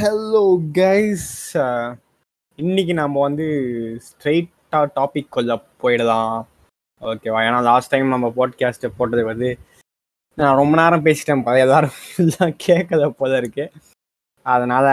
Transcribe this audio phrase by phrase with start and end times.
[0.00, 0.40] Hello
[0.72, 1.56] guys
[2.58, 3.46] இன்னைக்கு நம்ம வந்து
[4.06, 6.44] ஸ்ட்ரெயிட்டாக டாபிக் கொள்ள போயிடலாம்
[7.00, 9.58] ஓகேவா ஏன்னா லாஸ்ட் டைம் நம்ம பாட்காஸ்ட் போட்டது வந்து
[10.38, 11.98] நான் ரொம்ப நேரம் பேசிட்டேன் போல எல்லாரும்
[12.66, 13.72] கேட்கல போல இருக்கு.
[14.42, 14.86] அதனால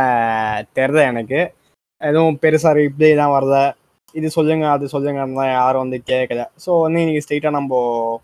[0.76, 1.54] தெரில எனக்கு.
[2.02, 3.74] எதுவும் பெருசாக ரிப்ளை தான் வரல.
[4.14, 6.46] இது சொல்லுங்க அது சொல்லுங்கன்னா யாரும் வந்து கேட்கல.
[6.66, 8.22] ஸோ வந்து இன்னைக்கு ஸ்ட்ரெயிட்டாக நம்ம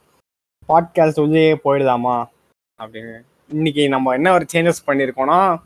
[0.69, 2.25] பாட்காஸ்ட் உள்ளே போயிடலாமா?
[2.79, 3.21] அப்படின்னு.
[3.49, 5.57] இன்னைக்கு நம்ம என்ன ஒரு சேஞ்சஸ் பண்ணியிருக்கோம்னா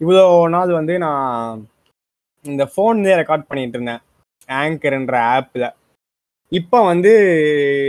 [0.00, 0.24] இவ்வளோ
[0.54, 1.60] நாள் வந்து நான்
[2.44, 4.02] இந்த ஃபோன்லேயே ரெக்கார்ட் பண்ணிகிட்டு இருந்தேன்.
[4.60, 5.68] ஆங்கர்ன்ற ஆப்பில்
[6.52, 7.12] இப்போ வந்து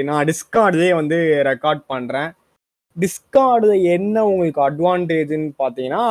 [0.10, 1.18] நான் டிஸ்கார்ட்லேயே வந்து
[1.50, 2.30] ரெக்கார்ட் பண்ணுறேன்
[2.98, 6.04] டிஸ்கார்டில் என்ன உங்களுக்கு அட்வான்டேஜ்னு பார்த்தீங்கன்னா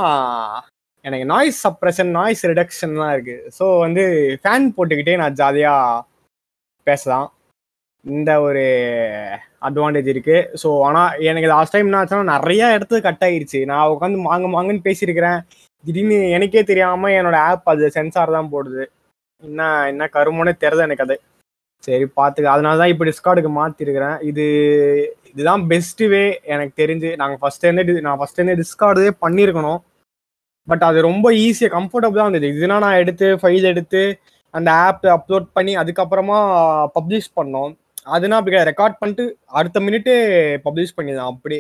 [1.05, 4.03] எனக்கு நாய்ஸ் சப்ரஷன் நாய்ஸ் ரிடக்ஷன்லாம் இருக்குது ஸோ வந்து
[4.43, 6.05] ஃபேன் போட்டுக்கிட்டே நான் ஜாலியாக
[6.87, 7.29] பேசலாம்.
[8.07, 8.63] இந்த ஒரு
[9.69, 14.19] அட்வான்டேஜ் இருக்குது ஸோ ஆனால் எனக்கு லாஸ்ட் டைம் என்ன ஆச்சுன்னா நிறையா இடத்துல கட் ஆயிடுச்சு நான் உட்காந்து
[14.29, 15.41] மாங்க மாங்கன்னு பேசியிருக்கிறேன்.
[15.85, 18.83] திடீர்னு எனக்கே தெரியாம என்னோட ஆப் அது சென்சார் தான் போடுது.
[19.43, 19.61] என்ன
[19.93, 21.17] என்ன கருமோனே தெரியுது எனக்கு அது.
[21.87, 24.45] சரி பார்த்துக்க அதனால தான் இப்போ டிஸ்கார்டுக்கு மாற்றிருக்கிறேன் இது
[25.31, 27.11] இதுதான் பெஸ்ட்டு வே எனக்கு தெரிஞ்சு.
[27.21, 29.81] நாங்கள் ஃபஸ்ட்டேருந்தே இருந்தே நான் ஃபஸ்ட்டேருந்தே டிஸ்கார்டே பண்ணியிருக்கணும்
[30.69, 32.51] பட் அது ரொம்ப ஈஸியாக கம்ஃபர்டபுளாக இருந்தது.
[32.59, 34.03] இதுனா நான் எடுத்து ஃபைல் எடுத்து
[34.55, 36.39] அந்த ஆப் அப்லோட் பண்ணி அதுக்கப்புறமா
[36.97, 37.73] பப்ளிஷ் பண்ணோம்.
[38.15, 39.25] அதுனா அப்படி ரெக்கார்ட் பண்ணிட்டு
[39.59, 40.15] அடுத்த மினிட்டு
[40.67, 41.33] பப்ளிஷ் பண்ணிடலாம்.
[41.35, 41.59] அப்படி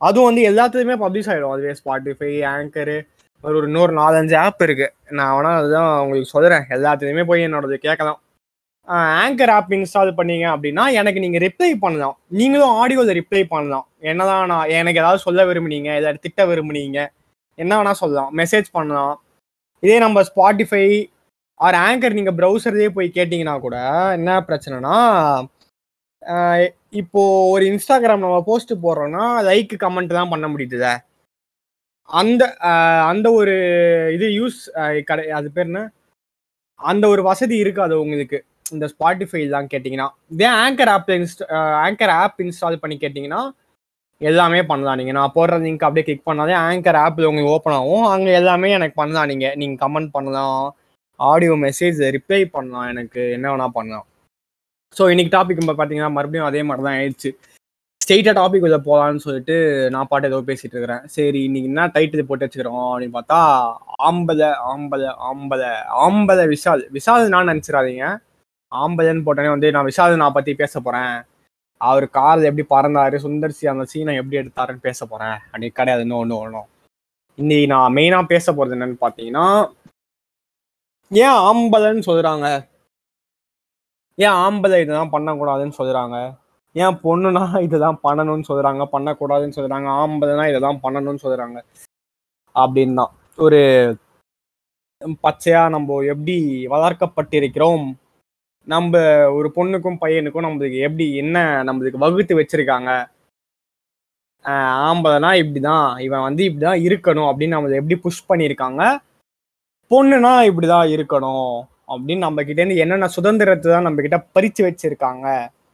[0.00, 2.96] அதுவும் வந்து எல்லாத்துலேயுமே பப்ளிஷ் ஆகிடும் அதுவே ஸ்பாட்டிஃபை ஆங்கரு
[3.44, 4.86] ஒரு ஒரு இன்னொரு நாலஞ்சு ஆப் இருக்கு.
[5.18, 8.18] நான் வேணா அதுதான் உங்களுக்கு சொல்கிறேன் எல்லாத்துலேயுமே போய் என்னோடது கேட்கலாம்.
[9.24, 12.16] ஆங்கர் ஆப் இன்ஸ்டால் பண்ணீங்க அப்படின்னா எனக்கு நீங்கள் ரிப்ளை பண்ணலாம்.
[12.38, 13.86] நீங்களும் ஆடியோவில் ரிப்ளை பண்ணலாம்.
[14.10, 16.98] என்னதான் நான் எனக்கு ஏதாவது சொல்ல விரும்புனீங்க ஏதாவது திட்ட விரும்புனீங்க
[17.58, 18.30] என்ன வேணால் சொல்லலாம்.
[18.40, 19.14] மெசேஜ் பண்ணலாம்.
[19.82, 20.84] இதே நம்ம ஸ்பாட்டிஃபை
[21.60, 23.76] ஆர் ஆங்கர் நீங்கள் ப்ரௌசர்லேயே போய் கேட்டிங்கன்னா கூட
[24.18, 24.96] என்ன பிரச்சனைனா
[27.00, 27.22] இப்போ
[27.54, 30.86] ஒரு இன்ஸ்டாகிராம் நம்ம போஸ்ட் போடுறோம்னா லைக் கமெண்ட் தான் பண்ண முடியுதுல.
[32.08, 32.42] அந்த
[33.10, 33.54] அந்த ஒரு
[34.16, 34.58] இது யூஸ்
[35.10, 35.82] கடை அது பேர் என்ன?
[36.80, 38.38] அந்த ஒரு வசதி இருக்காது உங்களுக்கு.
[38.74, 40.08] இந்த ஸ்பாட்டிஃபைலாம் கேட்டிங்கன்னா.
[40.34, 41.46] இதே anchor app insta
[41.86, 43.42] anchor app install பண்ணி கேட்டிங்கன்னா
[44.20, 48.04] எல்லாமே பண்ணலாம் நீங்கள் நான் போடுற லிங்க் அப்படியே கிளிக் பண்ணாலே ஆங்கர் ஆப்பில் உங்களுக்கு ஓப்பன் ஆகும்.
[48.14, 50.62] அங்கே எல்லாமே எனக்கு பண்ணலாம் நீங்கள் நீங்கள் கமெண்ட் பண்ணலாம்.
[51.20, 53.22] ஆடியோ மெசேஜ் ரிப்ளை பண்ணலாம் எனக்கு.
[53.36, 54.06] என்ன வேணால் பண்ணலாம்.
[54.96, 57.30] ஸோ இன்னைக்கு டாபிக் இப்போ பார்த்தீங்கன்னா மறுபடியும் அதே மாதிரி தான் ஆயிடுச்சு.
[58.04, 59.54] ஸ்ட்ரெயிட்டாக டாபிக் உள்ள போகலான்னு சொல்லிட்டு
[59.92, 61.04] நான் பாட்டு ஏதோ பேசிட்டு இருக்கிறேன்.
[61.06, 63.38] சரி இன்னைக்கு என்ன டைட்டில் போட்டு வச்சுக்கிறோம் அப்படின்னு பார்த்தா
[64.08, 65.70] ஆம்பலை ஆம்பலை ஆம்பலை
[66.06, 66.82] ஆம்பலை விஷால்.
[66.96, 68.04] விஷால் நான் நினச்சிடாதீங்க.
[68.72, 71.14] ஆம்பலைன்னு போட்டோன்னே வந்து நான் விஷால் நான் பற்றி பேச போகிறேன்
[71.80, 76.40] அவர் கார் எப்படி பறந்தாரு சுந்தர்சி அந்த சீனை எப்படி எடுத்தாருன்னு பேச போகிறேன் அப்படி கிடையாது இன்னும் ஒன்று
[76.44, 76.68] ஒன்றும்
[77.38, 79.46] இன்னைக்கு நான் மெயினாக பேச போகிறது என்னன்னு பார்த்தீங்கன்னா
[81.10, 82.46] ஏன் ஆம்பலைன்னு சொல்கிறாங்க
[84.18, 86.16] ஏன் ஆம்பளை இதெல்லாம் பண்ணக்கூடாதுன்னு சொல்கிறாங்க
[86.74, 91.58] ஏன் பொண்ணுனா இதுதான் பண்ணணும்னு சொல்கிறாங்க பண்ணக்கூடாதுன்னு சொல்கிறாங்க ஆம்பதனா இதை தான் பண்ணணும்னு சொல்கிறாங்க
[92.56, 93.60] அப்படின்னு தான் ஒரு
[95.22, 96.36] பச்சையாக நம்ம எப்படி
[96.66, 97.86] வளர்க்கப்பட்டிருக்கிறோம்
[98.68, 99.00] நம்ம
[99.34, 102.90] ஒரு பொண்ணுக்கும் பையனுக்கும் நம்மளுக்கு எப்படி என்ன நம்மளுக்கு வகுத்து வச்சிருக்காங்க
[104.84, 108.82] ஆம்பளைனா இப்படிதான் இவன் வந்து இப்படிதான் இருக்கணும் அப்படின்னு நம்மளை எப்படி புஷ் பண்ணியிருக்காங்க
[109.90, 111.54] பொண்ணுனா இப்படிதான் இருக்கணும்
[111.88, 115.26] அப்படின்னு நம்ம கிட்ட இருந்து என்னென்ன சுதந்திரத்தை தான் நம்ம கிட்ட பறிச்சு வச்சிருக்காங்க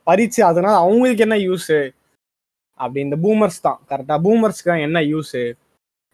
[0.07, 1.79] பறிச்சு அதனால அவங்களுக்கு என்ன யூஸு
[2.81, 3.79] அப்படி இந்த பூமர்ஸ் தான்.
[3.91, 5.43] கரெக்டாக பூமர்ஸ்க்கு தான் என்ன யூஸு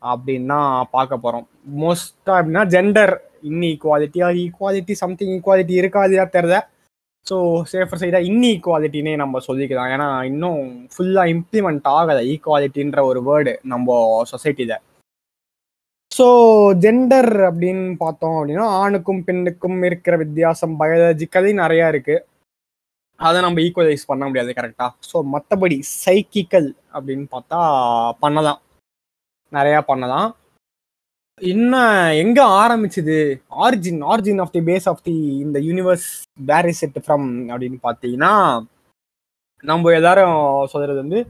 [0.03, 0.61] அப்படின்னா
[0.95, 1.47] பார்க்க போகிறோம்
[1.83, 3.15] மோஸ்ட்டாக அப்படின்னா ஜெண்டர்
[3.51, 6.57] இன்னி ஈக்குவாலிட்டியா ஈக்குவாலிட்டி சம்திங் ஈக்குவாலிட்டி இருக்காதியா தெரில.
[7.27, 7.37] ஸோ
[7.73, 9.93] சேஃபர் சைடாக இன்னி ஈக்குவாலிட்டினே நம்ம சொல்லிக்கலாம்.
[9.95, 10.61] ஏன்னா இன்னும்
[10.93, 13.97] ஃபுல்லாக இம்ப்ளிமெண்ட் ஆகலை ஈக்குவாலிட்டின்ற ஒரு வேர்டு நம்ம
[14.33, 14.77] சொசைட்டியில்
[16.13, 16.27] ஸோ
[16.83, 22.23] ஜெண்டர் அப்படின்னு பார்த்தோம் அப்படின்னா ஆணுக்கும் பெண்ணுக்கும் இருக்கிற வித்தியாசம் பயாலஜிக்கலி நிறையா இருக்குது
[23.21, 27.61] அதை நம்ம ஈக்குவலைஸ் பண்ண முடியாது கரெக்டாக ஸோ மற்றபடி சைக்கிக்கல் அப்படின்னு பார்த்தா
[28.21, 28.61] பண்ணலாம்.
[29.53, 30.29] நிறையா பண்ணலாம்.
[31.41, 33.17] இன்னும் எங்க ஆரம்பிச்சுது?
[33.65, 36.07] Origin origin of the base of the இந்த universe
[36.51, 38.33] where is it from அப்படின்னு பார்த்தீங்கன்னா
[39.65, 40.39] நம்ம எல்லாரும்
[40.73, 41.21] சொல்றது வந்து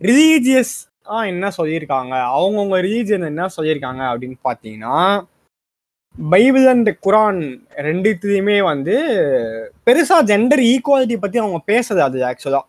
[0.00, 0.74] ரிலீஜியஸ்
[1.10, 2.14] ஆ என்ன சொல்லியிருக்காங்க?
[2.36, 4.96] அவங்கவுங்க ரிலீஜியன் என்ன சொல்லியிருக்காங்க அப்படின்னு பார்த்தீங்கன்னா
[6.18, 7.40] பைபிள் அண்ட் குரான்
[7.76, 8.94] ரெண்டுத்தையுமே வந்து
[9.86, 12.60] பெருசா ஜெண்டர் ஈக்குவாலிட்டி பத்தி அவங்க பேசுது அது ஆக்சுவலா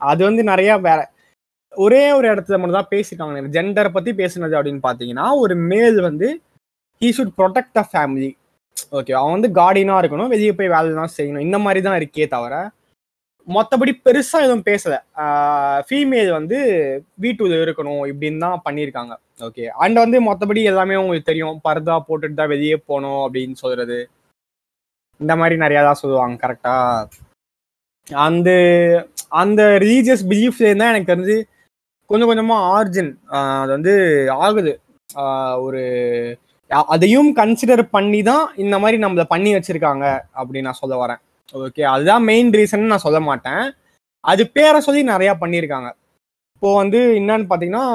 [0.00, 1.12] அது வந்து நிறைய வேற
[1.72, 6.40] ஒரே ஒரு இடத்துல மட்டும் தான் பேசிட்டாங்க ஜெண்டரை பத்தி பேசுனது அப்படின்னு பாத்தீங்கன்னா ஒரு மேல் வந்து
[7.02, 8.36] he should protect the family
[8.92, 11.38] okay அவன் வந்து கார்டினா இருக்கணும் வெளியே போய் வேலைலாம் செய்யணும்.
[11.38, 12.70] இந்த மாதிரி தான் இருக்கே தவிர
[13.48, 14.94] மற்றபடி பெருசா எதுவும் பேசல.
[15.86, 16.58] ஃபீமேல் வந்து
[17.24, 19.14] வீட்டுல இருக்கணும் இப்படின்னு தான் பண்ணியிருக்காங்க.
[19.46, 21.58] ஓகே அண்ட் வந்து மற்றபடி எல்லாமே உங்களுக்கு தெரியும்.
[21.66, 23.98] பர்தா போட்டுட்டு தான் வெளியே போகணும் அப்படின்னு சொல்றது.
[25.20, 26.76] இந்த மாதிரி நிறையா தான் சொல்லுவாங்க கரெக்டா
[28.28, 28.50] அந்த
[29.42, 31.36] அந்த ரிலீஜியஸ் பிலீஃப்லேருந்து தான் எனக்கு தெரிஞ்சு
[32.10, 33.12] கொஞ்சம் கொஞ்சமா ஆர்ஜின்
[33.60, 33.94] அது வந்து
[34.46, 34.72] ஆகுது.
[35.66, 35.82] ஒரு
[36.94, 40.04] அதையும் கன்சிடர் பண்ணி தான் இந்த மாதிரி நம்மளை பண்ணி வச்சிருக்காங்க
[40.38, 41.20] அப்படின்னு நான் சொல்ல வரேன்.
[41.52, 43.64] ஓகே அதுதான் மெயின் ரீசன் நான் சொல்ல மாட்டேன்.
[44.30, 45.88] அது பேரை சொல்லி நிறைய பண்ணியிருக்காங்க.
[46.54, 47.86] இப்போ வந்து என்னன்னு பார்த்தீங்கன்னா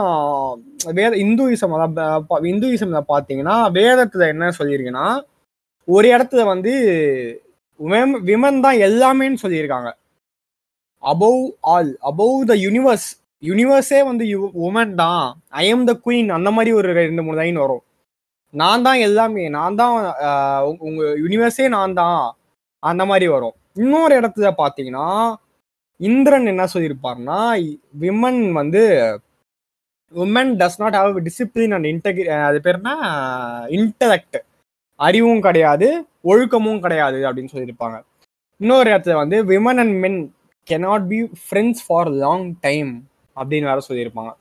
[0.97, 1.73] வேத இந்துயிசம்
[2.51, 5.07] இந்துயிசம்ல பார்த்தீங்கன்னா வேதத்துல என்ன சொல்லியிருக்குன்னா
[5.87, 6.73] ஒரு இடத்துல வந்து
[8.29, 9.89] விமன் தான் எல்லாமேன்னு சொல்லியிருக்காங்க.
[11.03, 11.41] Above
[11.73, 13.07] all above the universe
[13.49, 14.23] யூனிவர்ஸே வந்து
[14.67, 15.25] உமன் தான்.
[15.61, 17.83] ஐ எம் த குயின் அந்த மாதிரி ஒரு ரெண்டு மூணு லைன் வரும்.
[18.53, 19.93] நான் தான் எல்லாமே நான் தான்
[20.87, 22.21] உங்க யூனிவர்ஸே நான் தான்.
[22.79, 23.53] அந்த மாதிரி வரும்.
[23.73, 25.35] இன்னொரு இடத்துல பார்த்தீங்கன்னா
[25.97, 27.39] இந்திரன் என்ன சொல்லியிருப்பார்னா
[27.99, 28.83] விமன் வந்து
[30.15, 32.93] woman does not have discipline and இன்டெகி அது பேர் என்ன?
[33.69, 34.37] இன்டலெக்ட்
[34.95, 38.01] அறிவும் கிடையாது ஒழுக்கமும் கிடையாது அப்படின்னு சொல்லியிருப்பாங்க.
[38.57, 40.33] இன்னொரு இடத்துல வந்து women and men
[40.69, 44.31] cannot be friends for long time அப்படின்னு வேற சொல்லியிருப்பாங்க.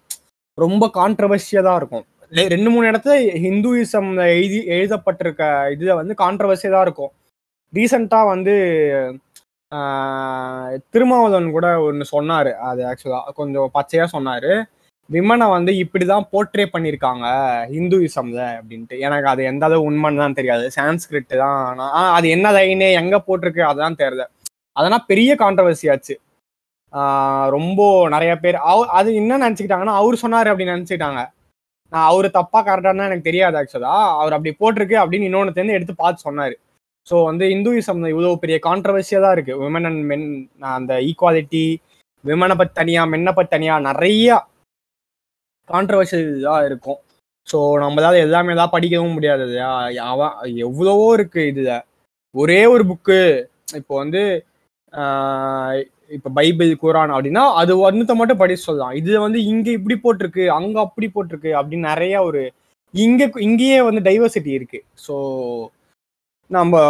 [0.54, 2.04] ரொம்ப கான்ட்ரவர்ஷியலாக இருக்கும்.
[2.30, 3.12] ரெண்டு மூணு இடத்துல
[3.44, 7.10] ஹிந்துயிசம் எழுதி எழுதப்பட்டிருக்க இதில் வந்து கான்ட்ரவர்சியலாக இருக்கும்.
[7.72, 8.54] ரீசெண்டாக வந்து
[10.92, 12.50] திருமாவளவன் கூட ஒன்று சொன்னார்.
[12.68, 14.50] அது ஆக்சுவலாக கொஞ்சம் பச்சையாக சொன்னார்.
[15.10, 17.26] விமனை வந்து இப்படி தான் போர்ட்ரே பண்ணியிருக்காங்க
[17.74, 18.96] ஹிந்துவிசம்ல அப்படின்ட்டு.
[19.06, 20.64] எனக்கு அது எந்த அளவு உண்மைன்னு தான் தெரியாது.
[20.78, 21.58] சான்ஸ்கிரிட் தான்.
[21.70, 24.24] ஆனால் ஆ, அது என்ன லைனு எங்கே போட்டிருக்கு அதுதான் தெரியல.
[24.76, 26.16] அதெல்லாம் பெரிய கான்ட்ரவர்சி ஆச்சு.
[27.56, 27.80] ரொம்ப
[28.14, 31.22] நிறைய பேர் அவ அது என்ன நினச்சிக்கிட்டாங்கன்னா அவர் சொன்னார் அப்படின்னு நினச்சிக்கிட்டாங்க.
[31.92, 36.56] நான் அவர் தப்பாக கரெக்டானா எனக்கு தெரியாது ஆக்சுவலாக அவர் அப்படி போட்டிருக்கு அப்படின்னு இன்னொன்னு எடுத்து பார்த்து சொன்னார்.
[37.08, 40.26] ஸோ வந்து இந்துயிசம் இவ்வளோ பெரிய கான்ட்ரவர்சியாக இருக்குது விமன் அண்ட் மென்
[40.78, 41.64] அந்த ஈக்குவாலிட்டி
[42.24, 44.28] விமனை பற்றி தனியாக மென்னை பற்றி தனியாக நிறைய
[45.70, 46.98] கான்ட்ரவர்ஷியலாக இருக்கும்.
[47.48, 49.70] ஸோ நம்மளால எல்லாமே தான் படிக்கவும் முடியாது இல்லையா?
[50.12, 50.34] அவன்
[50.66, 51.84] எவ்வளவோ இருக்குது இதில்.
[52.34, 53.18] ஒரே ஒரு புக்கு
[53.80, 54.22] இப்போ வந்து
[56.16, 58.94] இப்போ பைபிள் குரான் அப்படின்னா அது ஒன்றுத்த மட்டும் படிச்சு சொல்லலாம்.
[59.00, 62.42] இது வந்து இங்கே இப்படி போட்டிருக்கு அங்கே அப்படி போட்டிருக்கு அப்படின்னு நிறைய ஒரு
[62.94, 65.14] இங்கே இங்கேயே வந்து டைவர்சிட்டி இருக்குது ஸோ
[66.56, 66.82] நம்ம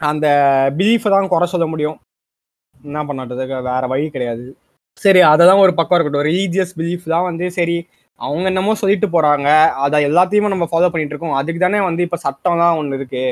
[0.00, 0.26] அந்த
[0.78, 1.96] பிலீஃபை தான் குறை சொல்ல முடியும்.
[2.88, 4.44] என்ன பண்ணாட்டதுக்கு வேற வழி கிடையாது.
[5.04, 6.26] சரி அதை தான் ஒரு பக்கம் இருக்கட்டும்.
[6.30, 7.76] ரிலீஜியஸ் பிலீஃப் தான் வந்து சரி
[8.20, 9.48] அவங்க என்னமோ சொல்லிட்டு போறாங்க.
[9.84, 11.36] அதை எல்லாத்தையுமே நம்ம ஃபாலோ பண்ணிட்டு இருக்கோம்.
[11.40, 13.24] அதுக்கு தானே வந்து இப்போ சட்டம் தான் ஒன்று இருக்கு.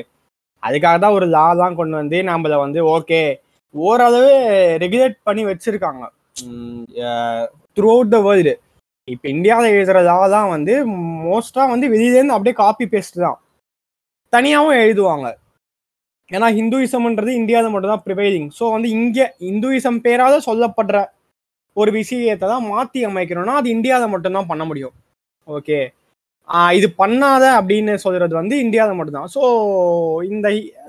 [0.63, 3.21] அதுக்காக தான் ஒரு லா தான் கொண்டு வந்து நம்மள வந்து ஓகே
[3.75, 4.31] ஓரளவு
[4.85, 6.05] ரெகுலேட் பண்ணி வச்சிருக்காங்க.
[7.77, 8.55] த்ரூ அவுட் த வேர்ல்டு
[9.09, 10.73] இப்போ இந்தியாவில் எழுதுற லா தான் வந்து
[11.27, 13.39] மோஸ்ட்டாக வந்து வெளியிலேருந்து அப்படியே காப்பி பேஸ்ட் தான்.
[14.35, 15.27] தனியாகவும் எழுதுவாங்க.
[16.37, 20.99] ஏன்னா ஹிந்துயிசம்ன்றது இந்தியாவில் மட்டும்தான் ப்ரிவைலிங் ஸோ வந்து இங்கே இந்துயிசம் பேராத சொல்லப்படுற
[21.81, 24.95] ஒரு விஷயத்தை தான் மாற்றி அமைக்கணும்னா அது இந்தியாவில் மட்டும்தான் பண்ண முடியும்.
[25.57, 25.79] ஓகே
[26.79, 29.31] இது பண்ணாத அப்படின்னு சொல்கிறது வந்து இந்தியாவில் மட்டும்தான்.
[29.35, 29.41] ஸோ
[30.33, 30.49] இந்த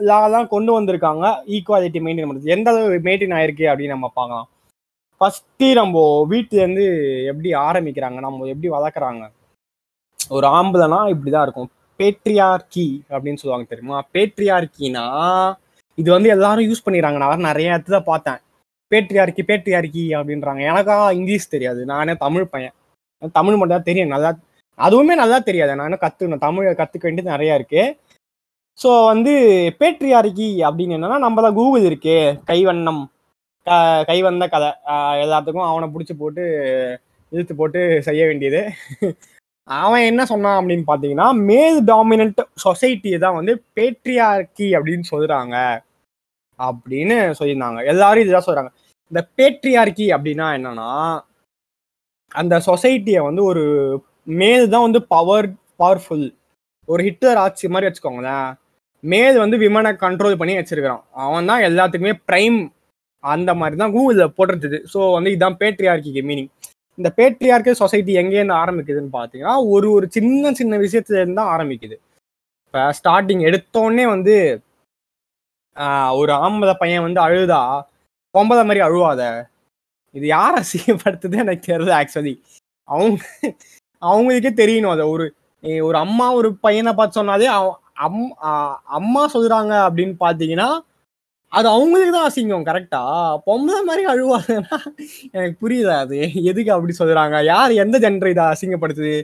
[0.09, 1.25] லா தான் கொண்டு வந்திருக்காங்க.
[1.55, 4.47] ஈக்குவாலிட்டி மெயின்டைன் பண்ணுறது எந்த அளவு மெயின்டைன் ஆயிருக்கு அப்படின்னு நம்ம பார்க்கலாம்.
[5.21, 6.85] ஃபஸ்ட்டு நம்ம வீட்டிலேருந்து
[7.31, 8.19] எப்படி ஆரம்பிக்கிறாங்க?
[8.27, 9.25] நம்ம எப்படி வளர்க்குறாங்க?
[10.37, 11.69] ஒரு ஆம்பளைனா இப்படி தான் இருக்கும்.
[11.99, 13.97] பேட்ரியார்கி அப்படின்னு சொல்லுவாங்க தெரியுமா?
[14.15, 15.05] பேட்ரியார்கினா
[15.97, 18.39] இது வந்து எல்லாரும் யூஸ் பண்ணிடுறாங்க நான் நிறைய இடத்துல பார்த்தேன்.
[18.91, 20.61] பேட்ரியார்கி பேட்ரியார்கி அப்படின்றாங்க.
[20.71, 21.81] எனக்கா இங்கிலீஷ் தெரியாது.
[21.93, 22.75] நானே தமிழ் பையன்.
[23.37, 24.13] தமிழ் மட்டும் தான் தெரியும்.
[24.15, 24.29] நல்லா
[24.79, 25.73] அதுவுமே நல்லா தெரியாது.
[25.81, 27.95] நான் கற்றுக்கணும் தமிழை கற்றுக்க வேண்டியது நிறையா இருக்குது
[28.79, 29.31] ஸோ வந்து
[29.79, 32.19] பேட்ரியார்கி அப்படின்னு என்னன்னா நம்ம தான் கூகுள் இருக்கே.
[32.49, 33.01] கைவண்ணம்.
[33.67, 33.71] க
[34.09, 34.69] கைவந்த கதை.
[35.23, 36.43] எல்லாத்துக்கும் அவனை பிடிச்சி போட்டு
[37.31, 38.61] இழுத்து போட்டு செய்ய வேண்டியது.
[39.69, 45.55] அவன் என்ன சொன்னான் அப்படின்னு பார்த்தீங்கன்னா மேல் டாமினன்ட் சொசைட்டியை தான் வந்து பேட்ரியார்கி அப்படின்னு சொல்கிறாங்க
[46.59, 47.81] அப்படின்னு சொல்லியிருந்தாங்க.
[47.91, 48.71] எல்லாரும் இதுதான் சொல்கிறாங்க
[49.11, 50.89] இந்த பேட்ரியார்கி அப்படின்னா என்னன்னா
[52.31, 53.63] அந்த சொசைட்டியை வந்து ஒரு
[54.41, 55.47] மேல் தான் வந்து பவர்
[55.81, 56.27] பவர்ஃபுல்
[56.89, 58.49] ஒரு ஹிட்லர் ஆட்சி மாதிரி வச்சுக்கோங்களேன்.
[59.03, 61.03] மேல் வந்து விமனை கண்ட்ரோல் பண்ணி வச்சிருக்கிறான்.
[61.25, 62.59] அவன் தான் எல்லாத்துக்குமே ப்ரைம்
[63.23, 66.51] அந்த மாதிரி தான் கூகுளில் போட்டுருது ஸோ வந்து இதுதான் பேட்ரியார்கிக்கு மீனிங்
[66.99, 71.95] இந்த பேட்ரியார்க்கல் சொசைட்டி எங்கேருந்து ஆரம்பிக்குதுன்னு பார்த்தீங்கன்னா ஒரு ஒரு சின்ன சின்ன விஷயத்துல இருந்து தான் ஆரம்பிக்குது.
[72.65, 74.35] இப்போ ஸ்டார்டிங் எடுத்தோடனே வந்து
[75.75, 77.61] ஆஹ், ஒரு ஆம்பளை பையன் வந்து அழுதா
[78.35, 79.21] பொம்பளை மாதிரி அழுவாத.
[80.15, 82.33] இது யார் அசிங்கப்படுத்துது எனக்கு தெரியல ஆக்சுவலி
[82.87, 83.19] அவங்க
[84.01, 85.05] அவங்களுக்கே தெரியணும் அதை.
[85.13, 85.25] ஒரு
[85.83, 87.47] ஒரு அம்மா ஒரு பையனை பார்த்து சொன்னாலே
[88.05, 88.19] அம்
[88.97, 90.69] அம்மா சொல்றாங்க அப்படின்னு பார்த்தீங்கன்னா
[91.57, 93.01] அது அவங்களுக்கு தான் அசிங்கம் கரெக்டா
[93.47, 94.77] பொம்பளை மாதிரி அழுவாதுன்னா
[95.35, 96.17] எனக்கு புரியுது அது.
[96.51, 97.37] எதுக்கு அப்படி சொல்றாங்க?
[97.53, 99.15] யார் எந்த ஜென்டர் இதை அசிங்கப்படுத்துது?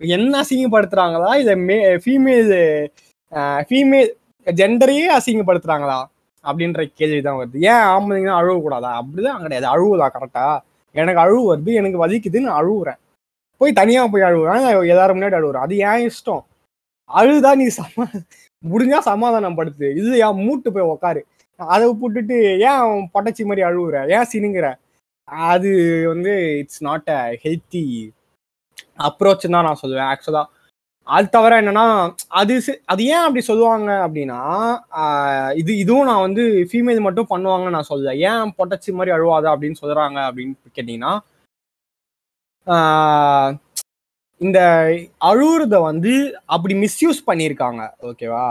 [0.00, 1.30] என்ன அசிங்கப்படுத்துறாங்களா?
[1.42, 2.52] இதை மே ஃபீமேல்
[3.68, 4.10] ஃபீமேல்
[4.46, 5.98] ஜெண்டரையே அசிங்கப்படுத்துறாங்களா?
[6.44, 7.58] அப்படின்ற கேள்வி தான் வருது.
[7.72, 8.92] ஏன் ஆம்பளைங்கன்னா தான் அழுவக்கூடாதா?
[9.00, 9.68] அப்படிதான் கிடையாது.
[9.74, 10.46] அழுவுதா கரெக்டா
[10.94, 13.00] எனக்கு அழுவு வருது எனக்கு வலிக்குதுன்னு அழுவுறேன்.
[13.60, 14.62] போய் தனியாக போய் அழுவுறேன்.
[14.94, 15.66] எல்லாரும் முன்னாடி அழுவுறேன்.
[15.66, 16.42] அது ஏன் இஷ்டம்.
[17.10, 18.04] அழுதா நீ சமா
[18.62, 21.20] முடிஞ்சா சமாதானம் படுத்து இது ஏன் மூட்டு போய் உக்காரு.
[21.68, 23.04] அதை போட்டுட்டு ஏன் அவன்
[23.46, 24.68] மாதிரி அழுகுற ஏன் சினுங்கிற?
[25.50, 25.70] அது
[26.12, 27.84] வந்து it's not a healthy
[29.06, 30.48] approach தான் நான் சொல்லுவேன் ஆக்சுவலாக
[31.06, 31.84] அது தவிர என்னன்னா
[32.40, 32.54] அது
[32.92, 34.40] அது ஏன் அப்படி சொல்லுவாங்க அப்படின்னா
[35.60, 38.12] இது இதுவும் நான் வந்து ஃபீமேல் மட்டும் பண்ணுவாங்கன்னு நான் சொல்லல.
[38.30, 41.12] ஏன் பொட்டச்சி மாதிரி அழுவாத அப்படின்னு சொல்றாங்க அப்படின்னு கேட்டிங்கன்னா
[44.40, 44.60] இந்த
[45.30, 46.12] அழுகுறத வந்து
[46.46, 48.46] அப்படி மிஸ்யூஸ் பண்ணியிருக்காங்க ஓகேவா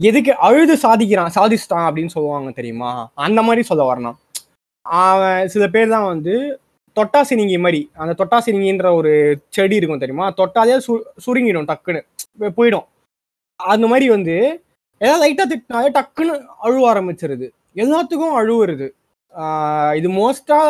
[0.00, 2.90] எதுக்கு அழுது சாதிக்கிறான் சாதிச்சிட்டான் அப்படின்னு சொல்லுவாங்க தெரியுமா?
[3.26, 4.16] அந்த மாதிரி சொல்ல வரணும்
[4.86, 6.34] அவன் சில பேர் தான் வந்து
[6.96, 9.12] தொட்டாசினிங்கி மாதிரி அந்த தொட்டாசினிங்கின்ற ஒரு
[9.56, 10.26] செடி இருக்கும் தெரியுமா?
[10.40, 10.92] தொட்டாலே சு
[11.24, 12.02] சுருங்கிடும் டக்குன்னு.
[12.58, 12.86] போயிடும்.
[13.60, 14.36] அந்த மாதிரி வந்து
[15.00, 16.34] ஏதாவது லைட்டாக திட்டினாலே டக்குன்னு
[16.66, 17.46] அழுவ ஆரம்பிச்சிருது.
[17.84, 18.86] எல்லாத்துக்கும் அழுவுறது.
[19.98, 20.68] இது மோஸ்ட்டாக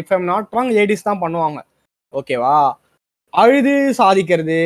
[0.00, 1.58] if I'm not wrong ladies தான் பண்ணுவாங்க.
[2.12, 2.56] ஓகேவா
[3.34, 4.60] அழுது சாதிக்கிறது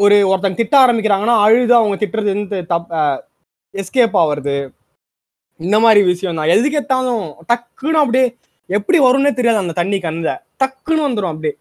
[0.00, 2.92] ஒரு ஒருத்தங்க திட்ட ஆரம்பிக்கிறாங்கன்னா அழுது அவங்க திட்டுறது வந்து தப்
[3.74, 4.54] எஸ்கேப் ஆகுறது
[5.60, 8.26] இந்த மாதிரி விஷயம் தான் எதுக்கு எடுத்தாலும் டக்குன்னு அப்படியே
[8.70, 10.28] எப்படி வரும்னே தெரியாது அந்த தண்ணி கந்த
[10.60, 11.54] டக்குன்னு வந்துடும் அப்படியே.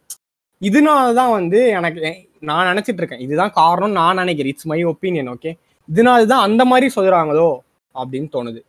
[0.61, 2.01] இதனால தான் வந்து எனக்கு
[2.49, 3.23] நான் நினைச்சிட்டு இருக்கேன்.
[3.27, 4.51] இதுதான் காரணம் நான் நினைக்கிறேன்.
[4.53, 5.51] இட்ஸ் மை ஒப்பீனியன் ஓகே
[5.89, 7.49] இதனால தான் அந்த மாதிரி சொல்றாங்களோ
[7.95, 8.61] அப்படின்னு தோணுது.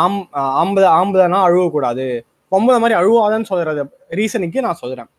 [0.00, 2.06] ஆம் ஆஹ் ஆம்பளை அழுகக்கூடாது அழுவக்கூடாது.
[2.52, 3.82] பொம்பளை மாதிரி அழுவாதன்னு சொல்றது
[4.18, 5.10] ரீசனுக்கு நான் சொல்றேன்.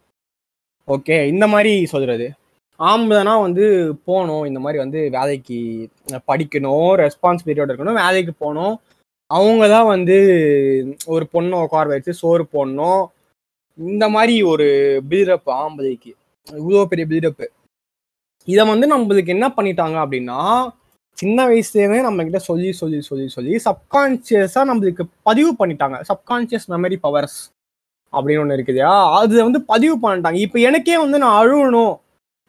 [0.88, 2.28] ஓகே இந்த மாதிரி சொல்றது.
[2.80, 3.66] ஆம்பளைனா வந்து
[4.08, 4.44] போகணும்.
[4.50, 5.60] இந்த மாதிரி வந்து வேலைக்கு
[6.30, 6.90] படிக்கணும்.
[7.04, 8.76] ரெஸ்பான்சிபிலிட்டியோட இருக்கணும் வேலைக்கு போகணும்.
[9.32, 10.18] அவங்க தான் வந்து
[11.14, 13.02] ஒரு பொண்ணை உட்கார வச்சு சோறு போடணும்.
[13.80, 14.68] இந்த மாதிரி ஒரு
[15.10, 16.12] பில்டப் ஆம்பளைக்கு
[16.48, 17.48] இவ்வளோ பெரிய பில்டப்பு
[18.48, 20.40] இதை வந்து நம்மளுக்கு என்ன பண்ணிட்டாங்க அப்படின்னா
[21.18, 25.98] சின்ன வயசுலேருந்தே நம்ம கிட்ட சொல்லி சொல்லி சொல்லி சொல்லி சப்கான்சியஸாக நம்மளுக்கு பதிவு பண்ணிட்டாங்க.
[26.10, 27.40] சப்கான்சியஸ் மெமரி பவர்ஸ்
[28.14, 30.40] அப்படின்னு ஒன்று இருக்குதுயா அது வந்து பதிவு பண்ணிட்டாங்க.
[30.46, 31.94] இப்போ எனக்கே வந்து நான் அழுகணும்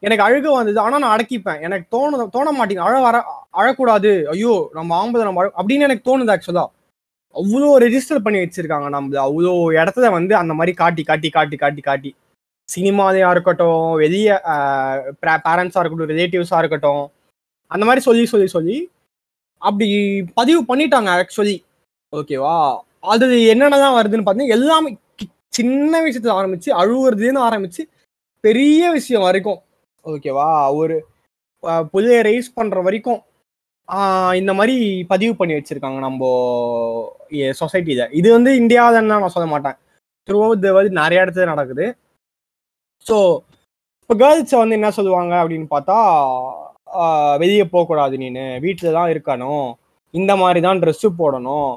[0.03, 0.79] எனக்கு அழுக வந்தது.
[0.79, 1.61] ஆனால் நான் அடக்கிப்பேன்.
[1.61, 2.89] எனக்கு தோணு தோண மாட்டேங்குது.
[2.89, 3.17] அழ வர
[3.53, 4.23] அழக்கூடாது.
[4.23, 6.65] ஐயோ நம்ம ஆம்பது நம்ம அப்படின்னு எனக்கு தோணுது ஆக்சுவலா
[7.35, 12.15] அவ்வளோ ரெஜிஸ்டர் பண்ணி வச்சிருக்காங்க நம்ம அவ்வளோ இடத்துல வந்து அந்த மாதிரி காட்டி காட்டி காட்டி காட்டி காட்டி.
[12.69, 14.41] சினிமாலையா இருக்கட்டும் வெளிய
[15.21, 17.11] பேரண்ட்ஸாக இருக்கட்டும் ரிலேட்டிவ்ஸாக இருக்கட்டும்.
[17.67, 18.91] அந்த மாதிரி சொல்லி சொல்லி சொல்லி
[19.57, 19.87] அப்படி
[20.33, 21.63] பதிவு பண்ணிட்டாங்க ஆக்சுவலி
[22.15, 27.83] ஓகேவா அது என்னென்னதான் வருதுன்னு பார்த்தீங்கன்னா எல்லாமே கி- சின்ன விஷயத்துல ஆரம்பிச்சு அழுவுறதுன்னு ஆரம்பிச்சு
[28.39, 29.59] பெரிய விஷயம் வரைக்கும்.
[30.05, 30.47] ஓகேவா
[30.79, 30.95] ஒரு
[31.63, 33.19] அஹ், புள்ளைய ரைஸ் பண்ற வரைக்கும்
[34.35, 34.75] இந்த மாதிரி
[35.09, 36.21] பதிவு பண்ணி வச்சிருக்காங்க நம்ம
[37.59, 39.77] சொசைட்டியில இது வந்து இந்தியாவில நான் சொல்ல மாட்டேன்.
[40.27, 41.85] த்ரூ இது த நிறைய இடத்துல நடக்குது.
[43.05, 43.15] ஸோ
[44.01, 45.97] இப்போ கேர்ள்ஸை வந்து என்ன சொல்லுவாங்க அப்படின்னு பார்த்தா
[47.41, 49.67] வெளியே போகக்கூடாது நீனு வீட்டில் தான் இருக்கணும்
[50.13, 51.71] இந்த மாதிரி தான் ட்ரெஸ்ஸு போடணும்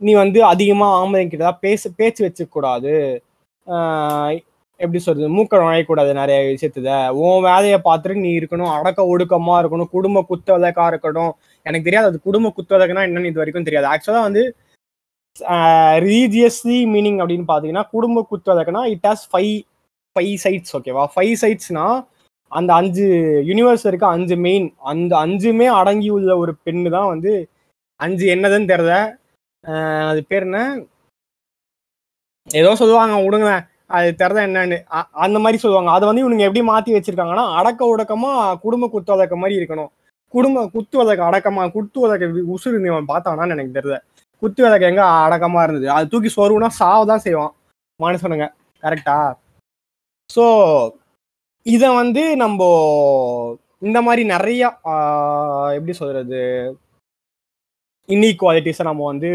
[0.00, 2.94] நீ வந்து அதிகமாக ஆம்பளைங்கிட்ட தான் பேச பேச்சு வச்சுக்கூடாது
[4.84, 6.90] எப்படி சொல்றது மூக்க நுழையக்கூடாது நிறைய விஷயத்துல.
[7.22, 11.32] உன் வேலையை பார்த்துட்டு நீ இருக்கணும் அடக்க ஒடுக்கமா இருக்கணும் குடும்ப குத்தவதக்கா இருக்கட்டும்.
[11.66, 13.88] எனக்கு தெரியாது அது குடும்ப குத்தவழக்குனா என்னன்னு இது வரைக்கும் தெரியாது.
[13.92, 14.42] ஆக்சுவலாக வந்து
[16.08, 19.54] ரீஜியஸ்லி மீனிங் அப்படின்னு பார்த்தீங்கன்னா குடும்ப குத்தவழக்குனா it has five
[20.16, 21.86] five sides ஓகேவா ஃபைவ் சைட்ஸ்னா
[22.52, 23.06] அந்த அஞ்சு
[23.50, 27.32] யூனிவர்ஸ் இருக்க அஞ்சு மெயின் அந்த அஞ்சுமே அடங்கி உள்ள ஒரு பெண்ணு தான் வந்து
[28.00, 28.94] அஞ்சு என்னதுன்னு தெரியல.
[30.10, 30.60] அது பேர் என்ன?
[32.48, 33.64] ஏதோ சொல்லுவாங்க விடுங்களேன்.
[33.92, 35.90] அது திறத என்னன்னு அ- அந்த மாதிரி சொல்லுவாங்க.
[35.90, 39.90] அதை வந்து இவனுங்க எப்படி மாத்தி வச்சிருக்காங்கன்னா அடக்க உடக்கமா குடும்ப குத்து வழக்க மாதிரி இருக்கணும்.
[40.34, 43.96] குடும்ப குத்து வழக்க அடக்கமா குத்து வழக்க உசுறு நீ அவன் பார்த்தானான்னு எனக்கு தெரியல.
[44.42, 45.90] குத்து வழக்க எங்க அடக்கமா இருந்தது?
[45.90, 47.52] அது தூக்கி சொருவுனா சாவ தான் செய்வான்.
[48.00, 48.46] மனுஷனுங்க
[48.82, 49.16] கரெக்டா
[50.30, 50.44] ஸோ
[51.66, 52.60] இதை வந்து நம்ம
[53.80, 54.62] இந்த மாதிரி நிறைய
[55.74, 56.40] எப்படி சொல்றது?
[58.08, 59.30] இன்இக்வாலிட்டிஸை நம்ம வந்து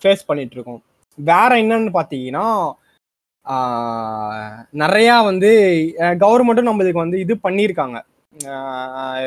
[0.00, 0.80] ஃபேஸ் பண்ணிட்டு இருக்கோம்.
[1.18, 2.46] வேற என்னன்னு பார்த்தீங்கன்னா
[4.82, 5.50] நிறையா வந்து
[6.24, 7.98] கவர்மெண்ட்டும் நம்மளுக்கு வந்து இது பண்ணியிருக்காங்க.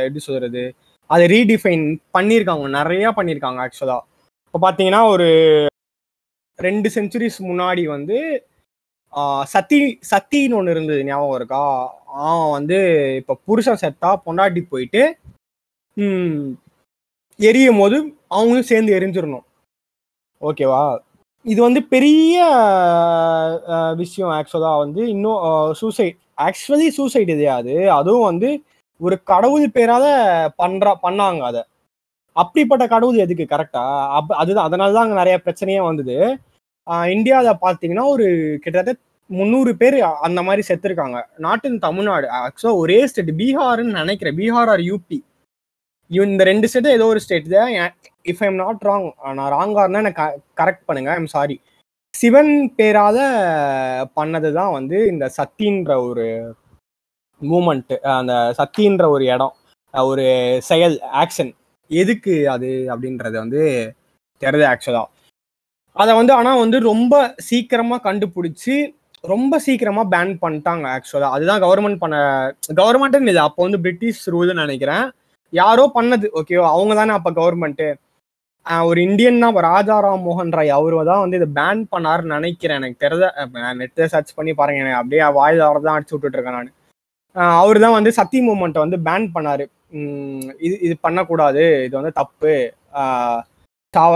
[0.06, 0.64] எப்படி சொல்கிறது
[1.10, 1.86] அதை ரீடிஃபைன்
[2.18, 2.66] பண்ணியிருக்காங்க.
[2.80, 4.08] நிறையா பண்ணியிருக்காங்க ஆக்சுவலாக
[4.48, 5.28] இப்போ பார்த்தீங்கன்னா ஒரு
[6.60, 8.18] ரெண்டு செஞ்சுரிஸ் முன்னாடி வந்து
[9.54, 9.80] சத்தி
[10.12, 11.64] சத்தின்னு ஒன்று இருந்தது ஞாபகம் இருக்கா?
[12.28, 12.78] அவன் வந்து
[13.20, 15.02] இப்போ புருஷன் செத்தா பொண்டாட்டி போயிட்டு
[17.40, 17.98] எரியும் போது
[18.36, 19.46] அவங்களும் சேர்ந்து எரிஞ்சிடணும்
[20.42, 20.82] ஓகேவா?
[21.46, 22.36] இது வந்து பெரிய
[24.02, 25.40] விஷயம் ஆக்சுவலாக வந்து இன்னும்
[25.80, 28.50] சூசைட் ஆக்சுவலி சூசைட் கிடையாது அதுவும் வந்து
[29.02, 30.06] ஒரு கடவுள் பேரால
[30.62, 31.62] பண்றா பண்ணாங்க அதை.
[32.36, 33.46] அப்படிப்பட்ட கடவுள் எதுக்கு?
[33.54, 33.84] கரெக்டா
[34.20, 34.68] அப் அதுதான்.
[34.70, 36.16] அதனால தான் அங்கே நிறைய பிரச்சனையே வந்தது.
[37.16, 38.28] இந்தியாவில் பார்த்தீங்கன்னா ஒரு
[38.64, 39.98] கிட்டத்தட்ட முந்நூறு பேர்
[40.28, 41.20] அந்த மாதிரி செத்துருக்காங்க.
[41.46, 44.38] நாட் இன் தமிழ்நாடு ஆக்சுவலாக ஒரே ஸ்டேட் பீகார்னு நினைக்கிறேன்.
[44.42, 45.20] பீகார் ஆர் யூபி
[46.12, 47.72] இந்த ரெண்டு ஸ்டேட் ஏதோ ஒரு ஸ்டேட் தான்.
[48.26, 50.26] இஃப் ஐம் நாட் ராங் நான் ராங்கா இருந்தால் எனக்கு
[50.60, 51.12] கரெக்ட் பண்ணுங்க.
[51.20, 51.56] ஐம் சாரி
[52.14, 53.18] சிவன் பேரால
[54.18, 56.26] பண்ணது தான் வந்து இந்த சத்தின்ற ஒரு
[57.42, 59.56] மூமெண்ட்டு அந்த சத்தின்ற ஒரு இடம்
[59.94, 60.26] ஒரு
[60.70, 61.52] செயல் ஆக்ஷன்
[61.92, 63.64] எதுக்கு அது அப்படின்றது வந்து
[64.42, 65.10] தெரியுது ஆக்சுவலாக
[65.96, 67.16] அதை வந்து ஆனால் வந்து ரொம்ப
[67.50, 68.76] சீக்கிரமாக கண்டுபிடிச்சி
[69.24, 72.16] ரொம்ப சீக்கிரமாக பேன் பண்ணிட்டாங்க ஆக்சுவலாக அதுதான் கவர்மெண்ட் பண்ண
[72.80, 75.06] கவர்மெண்ட்டுன்னு இல்லை அப்போ வந்து பிரிட்டிஷ் ரூல்னு நினைக்கிறேன்.
[75.54, 77.88] யாரோ பண்ணது ஓகேவா அவங்க தானே அப்போ கவர்மெண்ட்டு
[78.90, 80.70] ஒரு இந்தியன் தான் ராஜாராம் மோகன் ராய்.
[80.78, 82.80] அவர் தான் வந்து இதை பேன் பண்ணாருன்னு நினைக்கிறேன்.
[82.82, 83.28] எனக்கு தெரியல
[83.80, 84.84] நெட்டில் சர்ச் பண்ணி பாருங்க.
[84.84, 86.74] எனக்கு அப்படியே வாயில் வரதான் அடிச்சு விட்டுட்டு இருக்கேன் நான்.
[87.62, 89.66] அவர் தான் வந்து சத்தி மூமெண்ட்டை வந்து பேன் பண்ணார்.
[90.68, 91.64] இது இது பண்ணக்கூடாது.
[91.88, 92.54] இது வந்து தப்பு.
[93.94, 94.14] சாவ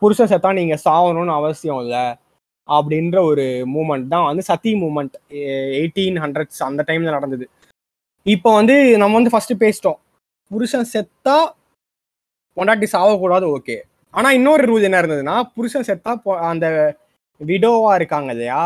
[0.00, 2.04] புருஷன் செத்தா நீங்கள் சாகணும்னு அவசியம் இல்லை.
[2.68, 5.16] அப்படின்ற ஒரு மூமெண்ட் தான் வந்து சத்தி மூமெண்ட்
[5.78, 7.46] எயிட்டீன் ஹண்ட்ரட்ஸ் அந்த டைமில் நடந்தது.
[8.26, 9.98] இப்போ வந்து நம்ம வந்து ஃபஸ்ட்டு பேசிட்டோம்.
[10.50, 11.36] புருஷன் செத்தா
[12.56, 13.76] பொண்டாட்டி சாவக்கூடாது ஓகே
[14.14, 16.12] ஆனா இன்னொரு ரூல் என்ன இருந்ததுன்னா புருஷன் செத்தா
[16.50, 16.66] அந்த
[17.40, 18.64] விடோவா இருக்காங்க இல்லையா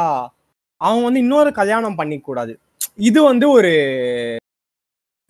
[0.81, 2.53] அவங்க வந்து இன்னொரு கல்யாணம் பண்ணிக்கூடாது.
[3.09, 3.71] இது வந்து ஒரு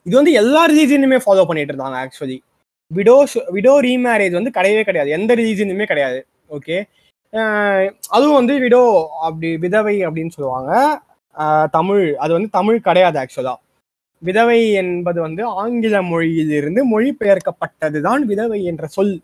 [0.06, 2.38] இது வந்து எல்லா ரிலீஜனுமே ஃபாலோ பண்ணிட்டு இருந்தாங்க ஆக்சுவலி
[2.90, 3.16] விடோ
[3.56, 5.10] விடோ ரீமேரேஜ் வந்து கிடையவே கிடையாது.
[5.18, 6.18] எந்த ரிலீஜனுமே கிடையாது
[6.56, 6.76] ஓகே
[8.16, 8.82] அதுவும் வந்து விடோ
[9.26, 10.72] அப்படி விதவை அப்படின்னு சொல்லுவாங்க.
[11.76, 13.58] தமிழ் அது வந்து தமிழ் கிடையாது ஆக்சுவலாக
[14.23, 19.16] விதவை என்பது வந்து ஆங்கில மொழியிலிருந்து மொழிபெயர்க்கப்பட்டதுதான் விதவை என்ற சொல்.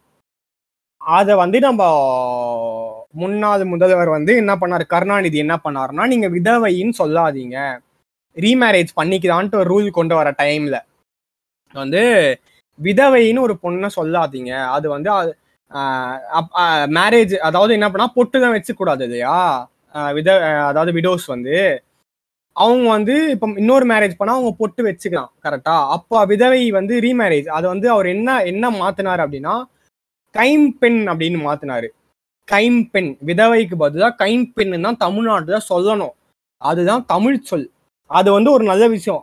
[1.00, 1.82] அதை வந்து நம்ம
[3.20, 4.84] முன்னாள் முதல்வர் வந்து என்ன பண்ணார்?
[4.94, 7.56] கருணாநிதி என்ன பண்ணாருன்னா நீங்க விதவைன்னு சொல்லாதீங்க.
[8.36, 10.76] ரீமேரேஜ் பண்ணிக்கலான்ட்டு ஒரு ரூல் கொண்டு வர டைம்ல
[11.74, 12.02] வந்து
[12.78, 14.52] விதவைன்னு ஒரு பொண்ணை சொல்லாதீங்க.
[14.76, 15.10] அது வந்து
[16.98, 19.36] மேரேஜ் அதாவது என்ன பண்ணா பொட்டு தான் வச்சுக்கூடாது இல்லையா?
[20.18, 20.30] வித
[20.70, 21.56] அதாவது விடோஸ் வந்து.
[22.56, 27.66] அவங்க வந்து இப்போ இன்னொரு மேரேஜ் பண்ணா அவங்க பொட்டு வச்சுக்கலாம் கரெக்டா அப்போ விதவை வந்து ரீமேரேஜ் அது
[27.74, 29.54] வந்து அவர் என்ன என்ன மாத்தினார் அப்படின்னா
[30.34, 31.88] கைம் பெண் அப்படின்னு மாத்தினாரு.
[32.48, 36.14] கைம்பெண் விதவைக்கு பதிலாக கைம் பெண்ணு தான் தமிழ்நாட்டுல சொல்லணும்.
[36.62, 37.68] அதுதான் தமிழ் சொல்.
[38.10, 39.22] அது வந்து ஒரு நல்ல விஷயம்.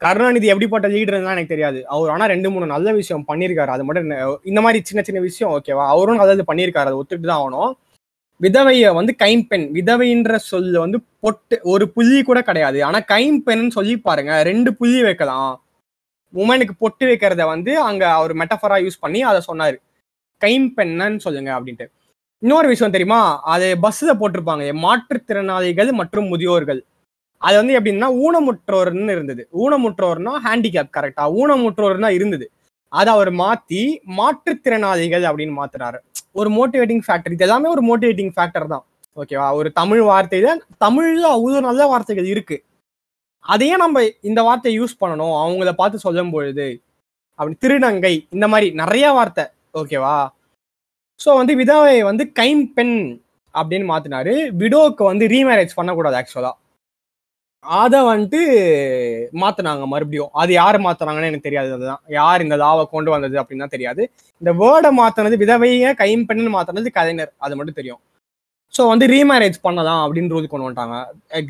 [0.00, 1.80] கருணாநிதி எப்படிப்பட்ட லீடர்லாம் எனக்கு தெரியாது.
[1.94, 3.70] அவர் ஆனால் ரெண்டு மூணு நல்ல விஷயம் பண்ணியிருக்காரு.
[3.76, 4.08] அது மட்டும்
[4.50, 6.90] இந்த மாதிரி சின்ன சின்ன விஷயம் ஓகேவா அவரும் நல்லது பண்ணியிருக்காரு.
[6.90, 7.72] அதை ஒத்துட்டு தான் ஆகணும்.
[8.42, 12.84] விதவைய வந்து கைம்பெண் விதவைன்ற சொல்ல வந்து பொட்டு ஒரு புள்ளி கூட கிடையாது.
[12.84, 15.64] ஆனா கைம்பெண் சொல்லி பாருங்க ரெண்டு புள்ளி வைக்கலாம்.
[16.34, 19.76] உமனுக்கு பொட்டு வைக்கிறத வந்து அங்க அவர் மெட்டஃபரா யூஸ் பண்ணி அதை சொன்னாரு.
[20.44, 21.86] கைம்பெண்ணன்னு சொல்லுங்க அப்படின்ட்டு.
[22.38, 23.40] இன்னொரு விஷயம் தெரியுமா?
[23.42, 24.64] அது பஸ்ஸில் போட்டிருப்பாங்க.
[24.86, 26.84] மாற்றுத்திறனாளிகள் மற்றும் முதியோர்கள்.
[27.38, 29.48] அது வந்து எப்படின்னா ஊனமுற்றோர்னு இருந்தது.
[29.52, 32.50] ஊனமுற்றோர்னா ஹேண்டிகேப் கரெக்டா ஊனமுற்றோர்னா இருந்தது.
[32.92, 33.82] அதை அவர் மாத்தி
[34.18, 35.98] மாற்றுத்திறனாளிகள் அப்படின்னு மாத்துறாரு.
[36.40, 38.84] ஒரு மோட்டிவேட்டிங் ஃபேக்டர் இது எல்லாமே ஒரு மோட்டிவேட்டிங் ஃபேக்டர் தான்.
[39.20, 40.52] ஓகேவா ஒரு தமிழ் வார்த்தையில
[40.84, 42.56] தமிழ்ல அவ்வளோ நல்ல வார்த்தைகள் இருக்கு.
[43.44, 45.34] அதையே நம்ம இந்த வார்த்தையை யூஸ் பண்ணணும்.
[45.42, 46.68] அவங்கள பார்த்து சொல்லும் பொழுது
[47.38, 49.44] அப்படி திருநங்கை இந்த மாதிரி நிறைய வார்த்தை.
[49.80, 50.16] ஓகேவா
[51.20, 52.96] ஸோ வந்து விதவை வந்து கைம் பெண்
[53.54, 54.34] அப்படின்னு மாத்தினாரு.
[54.60, 56.52] விடோக்கு வந்து ரீமேரேஜ் பண்ணக்கூடாது ஆக்சுவலா
[57.64, 58.40] அதை வந்துட்டு
[59.42, 60.30] மாத்தினாங்க மறுபடியும்.
[60.42, 61.68] அது யார் மாத்துனாங்கன்னு எனக்கு தெரியாது.
[61.76, 62.00] அதுதான்.
[62.18, 64.02] யார் இந்த லாவை கொண்டு வந்தது அப்படின்னு தான் தெரியாது.
[64.42, 67.32] இந்த வேர்டை மாத்தினது விதவையை கைம்பெண்ணுன்னு மாத்தினது கலைஞர்.
[67.44, 68.00] அது மட்டும் தெரியும்.
[68.74, 70.98] ஸோ வந்து ரீமேரேஜ் பண்ணலாம் அப்படின்றது கொண்டு வந்துட்டாங்க.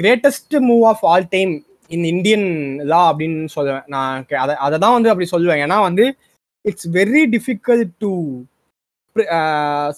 [0.00, 1.52] Greatest move of all time
[1.90, 2.48] in Indian
[2.92, 3.86] law அப்படின்னு சொல்லுவேன்.
[3.94, 5.62] நான் அதை அதை தான் வந்து அப்படி சொல்லுவேன்.
[5.66, 6.04] ஏன்னா வந்து
[6.64, 8.10] it's very difficult to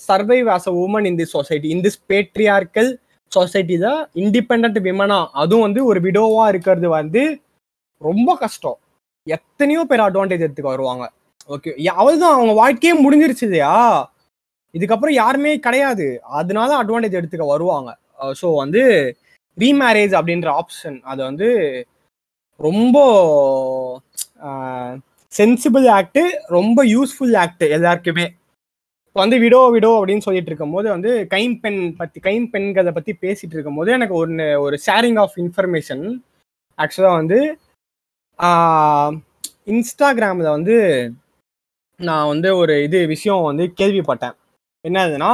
[0.08, 2.90] survive as a woman in this society in this patriarchal
[3.32, 3.86] சொசைட்டில
[4.24, 7.22] இண்டிபெண்ட் விமனா அதுவும் வந்து ஒரு விடோவா இருக்கிறது வந்து
[8.00, 8.78] ரொம்ப கஷ்டம்.
[9.26, 11.04] எத்தனையோ பேர் அட்வான்டேஜ் எடுத்துக்க வருவாங்க.
[11.54, 11.70] ஓகே
[12.02, 13.74] அவள்தான் அவங்க வாழ்க்கையே முடிஞ்சிருச்சு இல்லையா?
[14.74, 16.06] இதுக்கப்புறம் யாருமே கிடையாது.
[16.40, 17.90] அதனால அட்வான்டேஜ் எடுத்துக்க வருவாங்க.
[18.40, 18.82] ஸோ வந்து
[19.58, 21.48] ரீமேரேஜ் அப்படின்ற ஆப்ஷன் அது வந்து
[22.60, 22.96] ரொம்ப
[25.32, 26.22] சென்சிபிள் ஆக்ட்
[26.56, 28.26] ரொம்ப யூஸ்ஃபுல் ஆக்ட் எல்லாருக்குமே.
[29.16, 34.46] வந்து விடோ விடோ அப்படின்னு சொல்லிட்டு இருக்கும்போது வந்து கைம்பெண் பத்தி கைம்பெண்களை பத்தி பேசிட்டு இருக்கும்போது எனக்கு ஒன்று
[34.64, 36.04] ஒரு ஷேரிங் ஆஃப் இன்ஃபர்மேஷன்
[36.78, 37.38] ஆக்சுவலாக வந்து
[39.72, 40.76] இன்ஸ்டாகிராமில் வந்து
[42.00, 44.34] நான் வந்து ஒரு இது விஷயம் வந்து கேள்விப்பட்டேன்.
[44.84, 45.30] என்னதுன்னா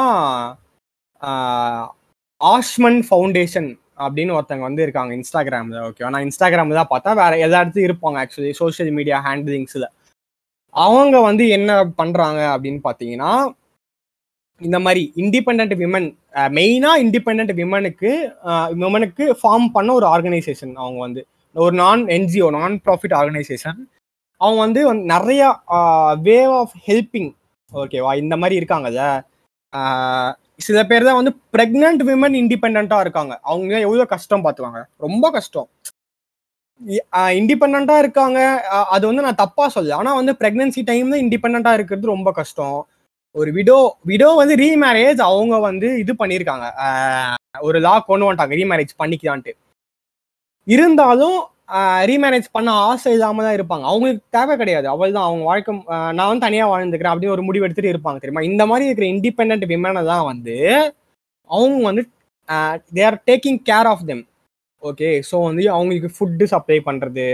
[2.41, 3.71] ஆஷ்மன் ஃபவுண்டேஷன்
[4.05, 7.19] அப்படின்னு ஒருத்தங்க வந்து இருக்காங்க இன்ஸ்டாகிராமில் ஓகேவா நான் இன்ஸ்டாகிராமில் தான் பார்த்தேன்.
[7.23, 9.89] வேற எல்லா இடத்துலையும் இருப்பாங்க ஆக்சுவலி சோஷியல் மீடியா ஹேண்டிலிங்ஸில்
[10.75, 13.33] அவங்க வந்து என்ன பண்ணுறாங்க அப்படின்னு பார்த்தீங்கன்னா
[14.67, 16.09] இந்த மாதிரி இண்டிபெண்ட் விமன்
[16.57, 18.11] மெயினாக இண்டிபெண்ட் விமனுக்கு
[18.83, 21.23] விமனுக்கு ஃபார்ம் பண்ண ஒரு ஆர்கனைசேஷன் அவங்க வந்து.
[21.57, 23.81] ஒரு நான் என்ஜிஓ நான் ப்ராஃபிட் ஆர்கனைசேஷன்
[24.41, 24.81] அவங்க வந்து
[25.15, 25.43] நிறைய
[26.27, 27.31] வே ஆஃப் ஹெல்பிங்
[27.73, 29.03] ஓகேவா இந்த மாதிரி இருக்காங்கல்ல.
[30.67, 33.35] சில பேர் தான் வந்து ப்ரெக்னென்ட் விமன் இண்டிபெண்ட்டாக இருக்காங்க.
[33.51, 34.81] அவங்க எவ்வளோ கஷ்டம் பார்த்துவாங்க.
[35.07, 35.69] ரொம்ப கஷ்டம்.
[37.41, 38.39] இண்டிபெண்ட்டாக இருக்காங்க.
[38.95, 42.79] அது வந்து நான் தப்பாக சொல்ல ஆனால் வந்து ப்ரெக்னென்சி டைம்ல இண்டிபெண்ட்டாக இருக்கிறது ரொம்ப கஷ்டம்.
[43.35, 43.79] ஒரு விடோ
[44.11, 46.67] விடோ வந்து ரீமேரேஜ் அவங்க வந்து இது பண்ணியிருக்காங்க.
[47.69, 48.55] ஒரு லா கொண்டு வந்துட்டாங்க.
[48.61, 49.53] ரீமேரேஜ் பண்ணிக்கலான்ட்டு.
[50.67, 51.39] இருந்தாலும்
[52.11, 53.85] ரீமேரேஜ் பண்ண ஆசை இல்லாமல் தான் இருப்பாங்க.
[53.91, 54.87] அவங்களுக்கு தேவை கிடையாது.
[54.95, 55.73] அவள் தான் அவங்க வாழ்க்கை
[56.17, 58.43] நான் வந்து தனியாக வாழ்ந்துக்கிறேன் அப்படின்னு ஒரு முடிவு எடுத்துட்டு இருப்பாங்க தெரியுமா?
[58.51, 60.57] இந்த மாதிரி இருக்கிற இண்டிபெண்ட் விமனை தான் வந்து
[61.51, 62.05] அவங்க வந்து
[62.97, 64.25] they are taking care of them
[64.83, 67.27] okay so வந்து அவங்களுக்கு ஃபுட்டு சப்ளை பண்ணுறது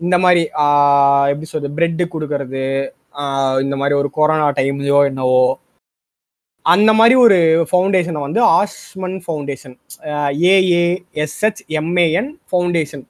[0.00, 0.42] இந்த மாதிரி
[1.30, 2.64] எப்படி சொல்றது பிரெட்டு கொடுக்கறது
[3.60, 5.42] இந்த மாதிரி ஒரு கொரோனா டைம்லயோ என்னவோ.
[6.66, 7.38] அந்த மாதிரி ஒரு
[7.70, 9.76] ஃபவுண்டேஷனை வந்து Aashman foundation
[10.52, 13.04] A A S H M A N foundation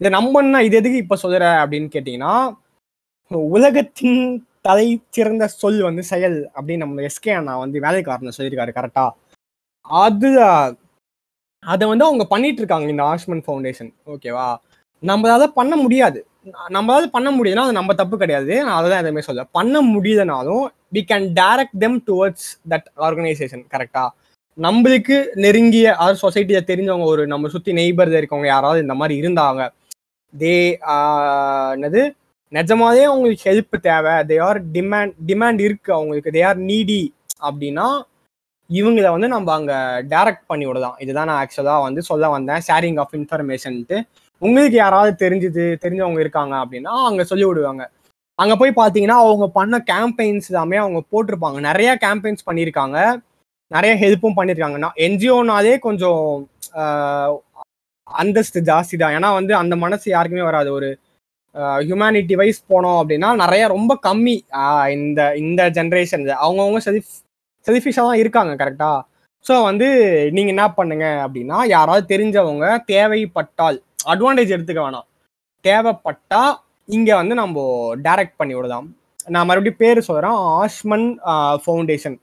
[0.00, 2.34] இதை நம்பன்னா இது எதுக்கு இப்போ சொல்கிற அப்படின்னு கேட்டிங்கன்னா
[3.50, 4.20] உலகத்தின்
[4.62, 9.10] தலை சிறந்த சொல் வந்து செயல் அப்படின்னு நம்ம எஸ்கே அண்ணா வந்து வேலைக்காரனை சொல்லியிருக்காரு கரெக்டாக
[9.84, 10.30] அது
[11.62, 14.46] அதை வந்து அவங்க பண்ணிட்டு இருக்காங்க இந்த ஆஷ்மன் ஃபவுண்டேஷன் ஓகேவா?
[15.02, 16.20] நம்மளால பண்ண முடியாது.
[16.76, 18.52] நம்மளால பண்ண முடியுதுன்னா அது நம்ம தப்பு கிடையாது.
[18.66, 24.04] நான் அதை தான் எதுவுமே சொல்ல பண்ண முடியுதுனாலும் we can direct them towards that organisation கரெக்டா
[24.58, 29.62] நம்மளுக்கு நெருங்கிய அதாவது சொசைட்டியை தெரிஞ்சவங்க ஒரு நம்ம சுற்றி நெய்பர் இருக்கவங்க யாராவது இந்த மாதிரி இருந்தாங்க
[30.34, 30.54] தே
[31.74, 32.02] என்னது?
[32.52, 34.14] நிஜமாவே அவங்களுக்கு ஹெல்ப் தேவை.
[34.30, 36.30] தே ஆர் டிமாண்ட் டிமாண்ட் இருக்கு அவங்களுக்கு.
[36.36, 37.02] தே ஆர் நீடி
[37.48, 37.86] அப்படின்னா
[38.70, 39.76] இவங்கள வந்து நம்ம அங்கே
[40.14, 40.96] டைரக்ட் பண்ணி விடலாம்.
[41.04, 42.62] இதுதான் நான் ஆக்சுவலாக வந்து சொல்ல வந்தேன்.
[42.68, 43.98] ஷேரிங் ஆஃப் இன்ஃபர்மேஷன்ட்டு
[44.42, 47.84] உங்களுக்கு யாராவது தெரிஞ்சது தெரிஞ்சவங்க இருக்காங்க அப்படின்னா அங்கே சொல்லி விடுவாங்க.
[48.38, 51.58] அங்கே போய் பார்த்தீங்கன்னா அவங்க பண்ண கேம்பெயின்ஸ் எல்லாமே அவங்க போட்டிருப்பாங்க.
[51.68, 52.98] நிறையா கேம்பெயின்ஸ் பண்ணியிருக்காங்க.
[53.70, 54.78] நிறைய ஹெல்ப்பும் பண்ணியிருக்காங்க.
[54.84, 56.22] நான் என்ஜிஓனாலே கொஞ்சம்
[58.06, 59.14] அந்தஸ்து ஜாஸ்தி தான்.
[59.18, 60.70] ஏன்னா வந்து அந்த மனசு யாருக்குமே வராது.
[60.78, 60.88] ஒரு
[61.86, 64.36] ஹியூமனிட்டி வைஸ் போனோம் அப்படின்னா நிறைய ரொம்ப கம்மி.
[64.96, 67.12] இந்த இந்த ஜென்ரேஷன் அவங்கவுங்க செல்ஃப்
[67.66, 68.98] செல்ஃபிஷாக தான் இருக்காங்க கரெக்டாக
[69.46, 69.86] ஸோ வந்து
[70.36, 73.78] நீங்கள் என்ன பண்ணுங்க அப்படின்னா யாராவது தெரிஞ்சவங்க தேவைப்பட்டால்
[74.12, 75.06] அட்வான்டேஜ் எடுத்துக்க வேணாம்.
[75.64, 76.42] தேவைப்பட்டா
[76.96, 77.64] இங்கே வந்து நம்ம
[78.06, 78.88] டைரக்ட் பண்ணி விடலாம்.
[79.34, 81.08] நான் மறுபடியும் பேர் சொல்கிறேன் ஆஷ்மன்
[81.62, 82.16] ஃபவுண்டேஷன்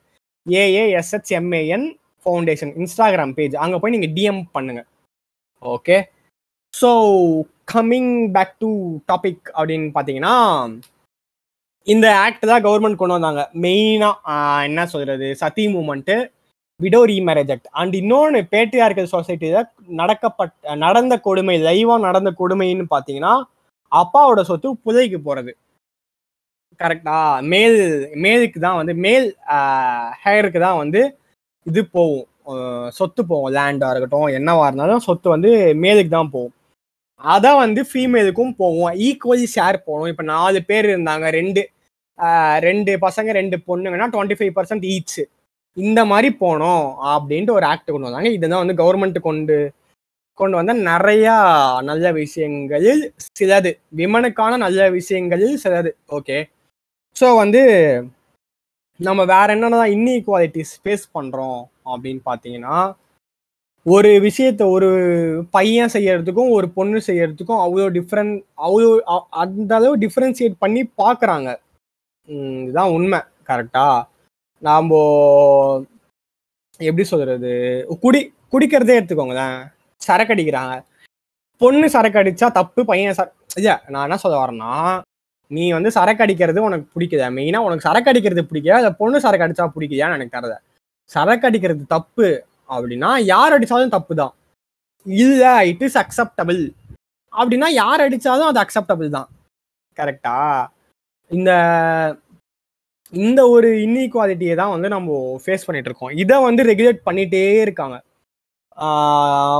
[0.45, 1.87] ஏஏஎஸ்ஹெச்எம்ஏஎன்
[2.23, 4.81] ஃபவுண்டேஷன் இன்ஸ்டாகிராம் பேஜ் அங்கே போய் நீங்கள் டிஎம் பண்ணுங்க.
[5.75, 5.97] Okay
[6.73, 6.89] so
[7.73, 8.69] coming back to
[9.11, 10.35] topic அப்படின்னு பார்த்தீங்கன்னா
[11.87, 13.43] இந்த ஆக்ட் தான் கவர்மெண்ட் கொண்டு வந்தாங்க.
[13.63, 16.15] மெயினாக என்ன சொல்கிறது sati movement
[16.79, 23.31] widow remarriage act and இன்னொன்று பேட்ரியார்கல் சொசைட்டியில் நடக்கப்பட்ட நடந்த கொடுமை லைவாக நடந்த கொடுமைன்னு பார்த்தீங்கன்னா
[23.91, 25.51] அப்பாவோட சொத்து புதைக்கு போகிறது
[26.79, 27.15] கரெக்டா
[27.51, 27.79] மேல்
[28.23, 29.27] மேலுக்கு தான் வந்து மேல்
[30.23, 31.01] ஹேருக்கு தான் வந்து
[31.65, 32.27] இது போகும்.
[32.97, 33.53] சொத்து போகும்.
[33.55, 35.49] லேண்டாக இருக்கட்டும் என்னவா இருந்தாலும் சொத்து வந்து
[35.83, 36.53] மேலுக்கு தான் போகும்.
[37.21, 38.91] அதான் வந்து ஃபீமேலுக்கும் போகும்.
[39.07, 40.11] ஈக்குவலி ஷேர் போகணும்.
[40.13, 41.63] இப்போ நாலு பேர் இருந்தாங்க ரெண்டு
[42.67, 45.23] ரெண்டு பசங்க ரெண்டு பொண்ணுங்கன்னா டுவெண்ட்டி ஃபைவ் பர்சன்ட் ஈச்சு
[45.77, 48.29] இந்த மாதிரி போனோம் அப்படின்ட்டு ஒரு ஆக்ட் கொண்டு வந்தாங்க.
[48.29, 49.71] இதுதான் வந்து கவர்மெண்ட் கொண்டு
[50.33, 51.35] கொண்டு வந்த நிறையா
[51.83, 53.71] நல்ல விஷயங்களில் சிலது.
[53.97, 55.91] விமனுக்கான நல்ல விஷயங்களில் சிலது.
[56.09, 56.37] ஓகே
[57.19, 57.61] ஸோ வந்து
[58.99, 62.95] நம்ம வேற என்னென்ன இன்இக்வாலிட்டிஸ் ஃபேஸ் பண்ணுறோம் அப்படின்னு பார்த்தீங்கன்னா
[63.85, 64.89] ஒரு விஷயத்த ஒரு
[65.51, 71.49] பையன் செய்யறதுக்கும் ஒரு பொண்ணு செய்யறதுக்கும் அவ்வளோ டிஃப்ரெண்ட் அவ்வளோ அ- அந்த அளவு டிஃப்ரென்சியேட் பண்ணி பார்க்குறாங்க.
[72.61, 73.19] இதுதான் உண்மை.
[73.47, 74.07] கரெக்டாக
[74.63, 74.91] நாம்
[76.79, 77.51] எப்படி சொல்றது?
[78.03, 78.19] குடி
[78.53, 79.57] குடிக்கிறதே எடுத்துக்கோங்களேன்
[80.01, 80.73] சரக்கு அடிக்கிறாங்க
[81.61, 83.27] பொண்ணு சரக்கு அடிச்சா தப்பு பையன் சர
[83.59, 84.73] இல்ல நான் என்ன சொல்ல வரேன்னா
[85.51, 89.65] நீ வந்து சரக்கு அடிக்கிறது உனக்கு பிடிக்குதா மெயினாக உனக்கு சரக்கு அடிக்கிறது பிடிக்கல அதை பொண்ணு சரக்கு அடிச்சா
[89.75, 90.55] பிடிக்குதான்னு எனக்கு தரத
[91.09, 92.27] சரக்கு அடிக்கிறது தப்பு
[92.69, 94.33] அப்படின்னா யார் அடித்தாலும் தப்பு தான்
[95.05, 96.61] இல்லை இட் இஸ் அக்செப்டபிள்
[97.33, 99.29] அப்படின்னா யார் அடித்தாலும் அது அக்செப்டபிள் தான்.
[99.97, 100.35] கரெக்டா
[101.31, 101.51] இந்த
[103.11, 106.09] இந்த ஒரு இன்இக்வாலிட்டியை தான் வந்து நம்ம ஃபேஸ் பண்ணிட்டு இருக்கோம்.
[106.09, 108.01] இதை வந்து ரெகுலேட் பண்ணிட்டே இருக்காங்க.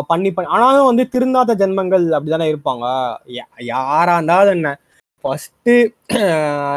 [0.08, 3.16] பண்ணி பண்ணி ஆனாலும் வந்து திருந்தாத ஜென்மங்கள் அப்படிதானே இருப்பாங்க.
[3.28, 4.80] யா- யாரா இருந்தாலும் என்ன?
[5.22, 5.70] ஃபர்ஸ்ட்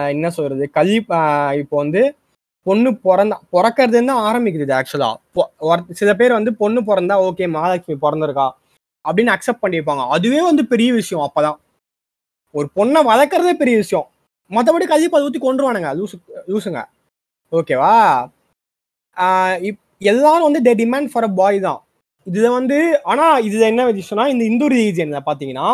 [0.09, 0.70] என்ன சொல்றது?
[0.70, 2.14] கல்வி இப்போ வந்து
[2.62, 8.50] பொண்ணு பிறந்தா பிறக்கிறதுன்னு தான் ஆரம்பிக்குது ஆக்சுவலா சில பேர் வந்து பொண்ணு பிறந்தா ஓகே மகாலட்சுமி பிறந்திருக்கா
[9.09, 10.09] அப்படின்னு அக்செப்ட் பண்ணியிருப்பாங்க.
[10.09, 11.56] அதுவே வந்து பெரிய விஷயம் அப்பதான்.
[12.52, 14.06] ஒரு பொண்ணை வளர்க்குறதே பெரிய விஷயம்.
[14.50, 16.16] மற்றபடி கதிப்பு அதை ஊற்றி கொண்டுருவானுங்க லூசு
[16.50, 16.80] லூசுங்க.
[17.52, 17.94] ஓகேவா
[19.68, 19.80] இப்
[20.12, 21.80] எல்லாரும் வந்து தே டிமாண்ட் ஃபார் அ பாய் தான்.
[22.26, 22.76] இதில் வந்து
[23.10, 25.68] ஆனால் இதில் என்ன விஷயம்னா இந்த இந்து ரிலீஜியன்ல பார்த்தீங்கன்னா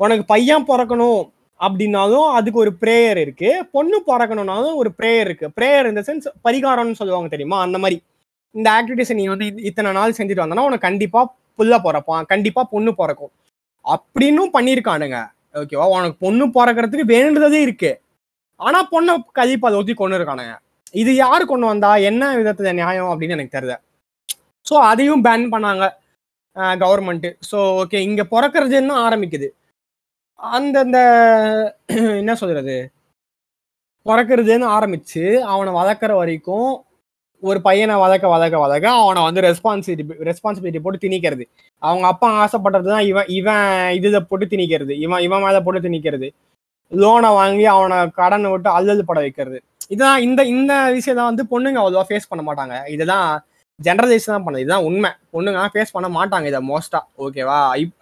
[0.00, 1.20] உனக்கு பையன் பிறக்கணும்
[1.60, 3.50] அப்படின்னாலும் அதுக்கு ஒரு ப்ரேயர் இருக்கு.
[3.74, 5.46] பொண்ணு பிறக்கணும்னாலும் ஒரு ப்ரேயர் இருக்கு.
[5.58, 7.58] ப்ரேயர் இந்த சென்ஸ் பரிகாரம்னு சொல்லுவாங்க தெரியுமா?
[7.66, 7.96] அந்த மாதிரி.
[8.54, 11.20] இந்த ஆக்டிவிட்டிஸை நீ வந்து இத்தனை நாள் செஞ்சுட்டு வந்தனா உனக்கு கண்டிப்பா
[11.58, 12.24] புள்ள பிறப்பான்.
[12.32, 13.32] கண்டிப்பா பொண்ணு பிறக்கும்.
[13.84, 15.18] அப்படின்னும் பண்ணியிருக்கானுங்க
[15.60, 17.90] ஓகேவா உனக்கு பொண்ணு பிறக்கிறதுக்கு வேண்டுதலே இருக்கு.
[18.60, 20.54] ஆனா பொண்ணை கழிப்பா அதை ஊற்றி கொண்டு இருக்கானுங்க.
[21.02, 21.90] இது யாரு கொண்டு வந்தா?
[22.10, 23.74] என்ன விதத்துல நியாயம் அப்படின்னு எனக்கு தெரியல.
[24.66, 25.84] ஸோ அதையும் பேன் பண்ணாங்க
[26.82, 29.48] கவர்மெண்ட்டு ஸோ ஓகே இங்க பிறக்கிறதுன்னு ஆரம்பிக்குது.
[30.38, 30.98] அந்தந்த
[32.20, 32.76] என்ன சொல்றது?
[34.06, 36.70] பிறக்கிறதுன்னு ஆரம்பிச்சு அவனை வளர்க்குற வரைக்கும்
[37.42, 41.44] ஒரு பையனை வளர்க்க வளர்க்க வளர்க்க அவனை வந்து ரெஸ்பான்சிபிலிட்டி ரெஸ்பான்சிபிலிட்டி போட்டு திணிக்கிறது.
[41.82, 43.66] அவங்க அப்பா ஆசைப்படுறது தான் இவன் இவன்
[43.98, 44.92] இதை போட்டு திணிக்கிறது.
[45.06, 46.28] இவன் இவன் மேல போட்டு திணிக்கிறது.
[46.92, 49.58] லோனை வாங்கி அவனை கடனை விட்டு அல்லல் பட வைக்கிறது.
[49.92, 52.76] இதுதான் இந்த இந்த விஷயம் தான் வந்து பொண்ணுங்க அவ்வளோவா ஃபேஸ் பண்ண மாட்டாங்க.
[52.94, 53.26] இதுதான்
[53.80, 54.64] ஜென்ரலைஸ் தான் பண்ணுது.
[54.64, 55.10] இதுதான் உண்மை.
[55.34, 57.94] பொண்ணுங்க ஃபேஸ் பண்ண மாட்டாங்க இதை மோஸ்டா ஓகேவா இப்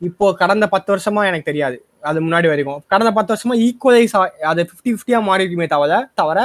[0.00, 1.76] இப்போ கடந்த பத்து வருஷமா எனக்கு தெரியாது.
[2.08, 2.80] அது முன்னாடி வரைக்கும்.
[2.92, 4.14] கடந்த பத்து வருஷமா ஈக்குவலைஸ்
[4.50, 6.38] அது ஃபிஃப்டி ஃபிஃப்டியா மாறிக்குமே தவிர தவிர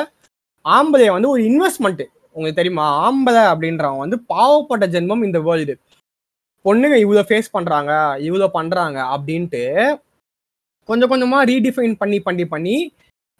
[0.65, 2.03] ஆம்பளைய வந்து ஒரு இன்வெஸ்ட்மெண்ட்
[2.35, 2.85] உங்களுக்கு தெரியுமா?
[3.05, 5.73] ஆம்பளை அப்படின்றவங்க வந்து பாவப்பட்ட ஜென்மம் இந்த வேர்ல்டு
[6.65, 7.91] பொண்ணுங்க இவ்வளோ ஃபேஸ் பண்றாங்க
[8.27, 9.63] இவ்வளோ பண்றாங்க அப்படின்ட்டு
[10.85, 12.93] கொஞ்சம் கொஞ்சமாக ரீடிஃபைன் பண்ணி பண்ணி பண்ணி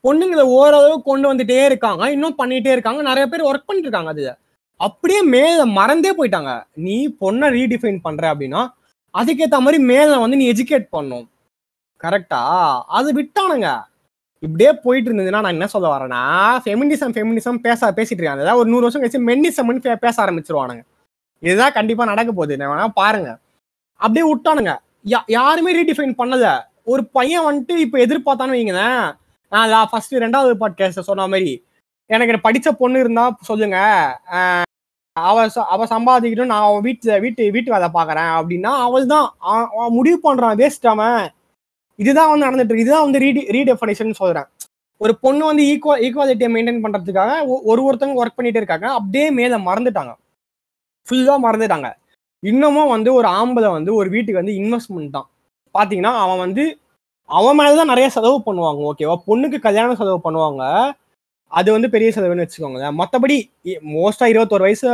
[0.03, 2.11] பொண்ணுங்களை ஓரளவு கொண்டு வந்துட்டே இருக்காங்க.
[2.11, 3.01] இன்னும் பண்ணிட்டே இருக்காங்க.
[3.01, 4.37] நிறைய பேர் ஒர்க் பண்ணிட்டு இருக்காங்க அதுல.
[4.77, 6.63] அப்படியே மேல மறந்தே போயிட்டாங்க.
[6.73, 8.73] நீ பொண்ணை ரீடிஃபைன் பண்ற அப்படின்னா
[9.13, 11.29] அதுக்கேற்ற மாதிரி மேல வந்து நீ எஜுகேட் பண்ணும்.
[11.99, 13.83] கரெக்டா அது விட்டானுங்க.
[14.39, 18.41] இப்படியே போயிட்டு இருந்ததுன்னா நான் என்ன சொல்ல வரேன்னா ஃபெமினிசம் ஃபெமினிசம் பேச பேசிட்டு இருக்காங்க.
[18.41, 20.81] அதாவது ஒரு நூறு வருஷம் கழிச்சு மென்னிசம்னு பேச ஆரம்பிச்சிருவானுங்க.
[21.39, 22.57] இதுதான் கண்டிப்பா நடக்க போகுது.
[22.57, 23.37] நான் வேணா பாருங்க.
[23.95, 24.77] அப்படியே விட்டானுங்க.
[25.05, 26.69] யா- யாருமே ரீடிஃபைன் பண்ணல.
[26.83, 29.17] ஒரு பையன் வந்துட்டு இப்போ எதிர்பார்த்தான்னு வைங்களேன்
[29.49, 31.65] நான் ஃபர்ஸ்ட் ரெண்டாவது பாட்காஸ்ட் சொன்ன மாதிரி
[32.05, 33.77] எனக்கு படிச்ச பொண்ணு இருந்தா சொல்லுங்க.
[35.13, 39.35] அவ ச- அவ சம்பாதிக்கணும் நான் அவன் வீட்டு வீட்டு வீட்டு வேலை பாக்குறேன் அப்படின்னா அவள் தான்
[39.89, 41.29] முடிவு பண்றான் வேஸ்ட் அவன்.
[41.95, 42.79] இதுதான் வந்து நடந்துட்டு இருக்கு.
[42.79, 44.45] இதுதான் வந்து ரீடி ரீடெஃபனேஷன் சொல்றேன்.
[44.97, 48.91] ஒரு பொண்ணு வந்து ஈக்குவல் ஈக்குவாலிட்டியை மெயின்டைன் பண்றதுக்காக ஒரு ஒருத்தவங்க ஒர்க் பண்ணிட்டு இருக்காங்க.
[48.91, 50.13] அப்படியே மேல மறந்துட்டாங்க.
[51.09, 51.93] ஃபுல்லா மறந்துட்டாங்க.
[52.39, 55.29] இன்னமும் வந்து ஒரு ஆம்பளை வந்து ஒரு வீட்டுக்கு வந்து இன்வெஸ்ட்மெண்ட் தான்.
[55.73, 56.79] பார்த்தீங்கன்னா அவன் வந்து
[57.29, 60.91] அவன் மேலே தான் நிறைய செலவு பண்ணுவாங்க ஓகேவா பொண்ணுக்கு கல்யாணம் செலவு பண்ணுவாங்க.
[61.51, 62.97] அது வந்து பெரிய செலவுன்னு வச்சுக்கோங்களேன்.
[62.97, 64.87] மற்றபடி மோஸ்ட்டாக இருபத்தோரு வயசு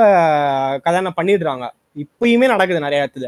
[0.83, 1.69] கல்யாணம் பண்ணிடுறாங்க.
[1.95, 3.27] இப்பயுமே நடக்குது நிறைய இடத்துல.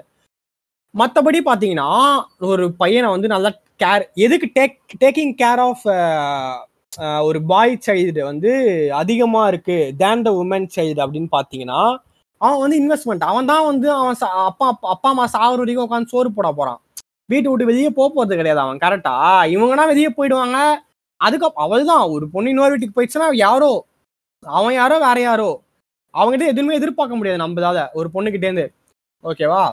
[0.95, 3.51] மற்றபடி பார்த்தீங்கன்னா ஒரு பையனை வந்து நல்லா
[3.83, 5.85] கேர் எதுக்கு டேக் டேக்கிங் கேர் ஆஃப்
[7.23, 8.51] ஒரு பாய் சைல்டு வந்து
[8.93, 11.97] அதிகமாக இருக்குது தேன் த உமன் சைல்டு அப்படின்னு பார்த்தீங்கன்னா
[12.37, 16.05] அவன் வந்து இன்வெஸ்ட்மெண்ட் அவன் தான் வந்து அவன் சா- அப்பா அப்பா- அப்பா அம்மா சாகுற வரைக்கும் உட்காந்து
[16.05, 16.81] சோறு போட போறான்.
[17.29, 18.81] வீட்டை விட்டு வெளியே போக போறது கிடையாது அவன்.
[18.85, 19.15] கரெக்டா
[19.55, 20.57] இவங்கன்னா வெளியே போயிடுவாங்க.
[21.21, 23.71] அதுக்கப்புறம் அவள் தான் ஒரு பொண்ணு இன்னொரு வீட்டுக்கு போயிடுச்சுன்னா யாரோ?
[24.43, 24.97] அவன் யாரோ?
[25.07, 25.49] வேற யாரோ?
[26.13, 27.79] அவங்ககிட்ட எதுவுமே எதிர்பார்க்க முடியாது நம்மளால.
[27.99, 28.65] ஒரு பொண்ணுகிட்டேருந்து
[29.23, 29.63] ஓகேவா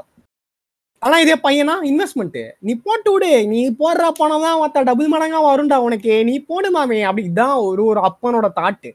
[1.03, 1.75] ஆனா இதே பையனா?
[1.91, 3.31] இன்வெஸ்ட்மெண்ட் நீ போட்டு விடு.
[3.53, 6.13] நீ போடுற பணம் தான் மற்ற டபுள் மடங்கா வரும்டா உனக்கு.
[6.29, 6.99] நீ போடு மாமே.
[7.09, 8.91] அப்படிதான் ஒரு ஒரு அப்பனோட தாட்டு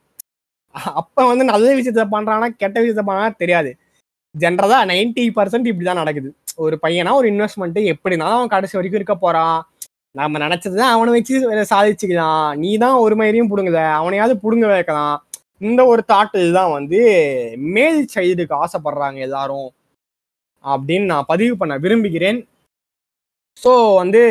[1.02, 3.72] அப்ப வந்து நல்ல விஷயத்த பண்றானா கெட்ட விஷயத்த பண்றானா தெரியாது.
[4.36, 6.30] ஜென்ரலா நைன்டி பர்சன்ட் இப்படிதான் நடக்குது.
[6.56, 9.58] ஒரு பையனா ஒரு இன்வெஸ்ட்மெண்ட் எப்படின்னா அவன் கடைசி வரைக்கும் இருக்க போறான்.
[10.20, 11.36] நம்ம நினைச்சதுதான் அவனை வச்சு
[11.74, 12.48] சாதிச்சுக்கலாம்.
[12.56, 13.82] நீ தான் ஒரு மாதிரியும் பிடுங்கல.
[14.00, 15.16] அவனையாவது புடுங்க வைக்கலாம்.
[15.68, 17.00] இந்த ஒரு தாட்டு தான் வந்து
[17.76, 19.70] மேல் சைல்டுக்கு ஆசைப்படுறாங்க எல்லாரும்.
[20.64, 22.40] அப்படின்னு நான் பதிவு பண்ண விரும்புகிறேன்.
[23.64, 24.22] ஸோ வந்து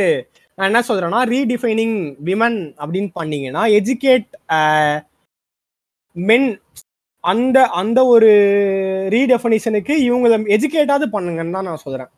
[0.59, 1.97] நான் என்ன சொல்றேன்னா ரீடிஃபைனிங்
[2.29, 4.29] விமன் அப்படின்னு பண்ணீங்கன்னா எஜுகேட்
[6.17, 6.49] மென்
[7.25, 8.29] அந்த அந்த ஒரு
[9.15, 12.11] ரீடெஃபனிஷனுக்கு இவங்கள எஜுகேட்டாவது பண்ணுங்கன்னு தான் நான் சொல்கிறேன்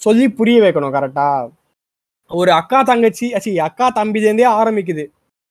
[0.00, 1.48] சொல்லி புரிய வைக்கணும் கரெக்டாக
[2.30, 5.04] ஒரு அக்கா தங்கச்சி அச்சி அக்கா தம்பிலேருந்தே ஆரம்பிக்குது.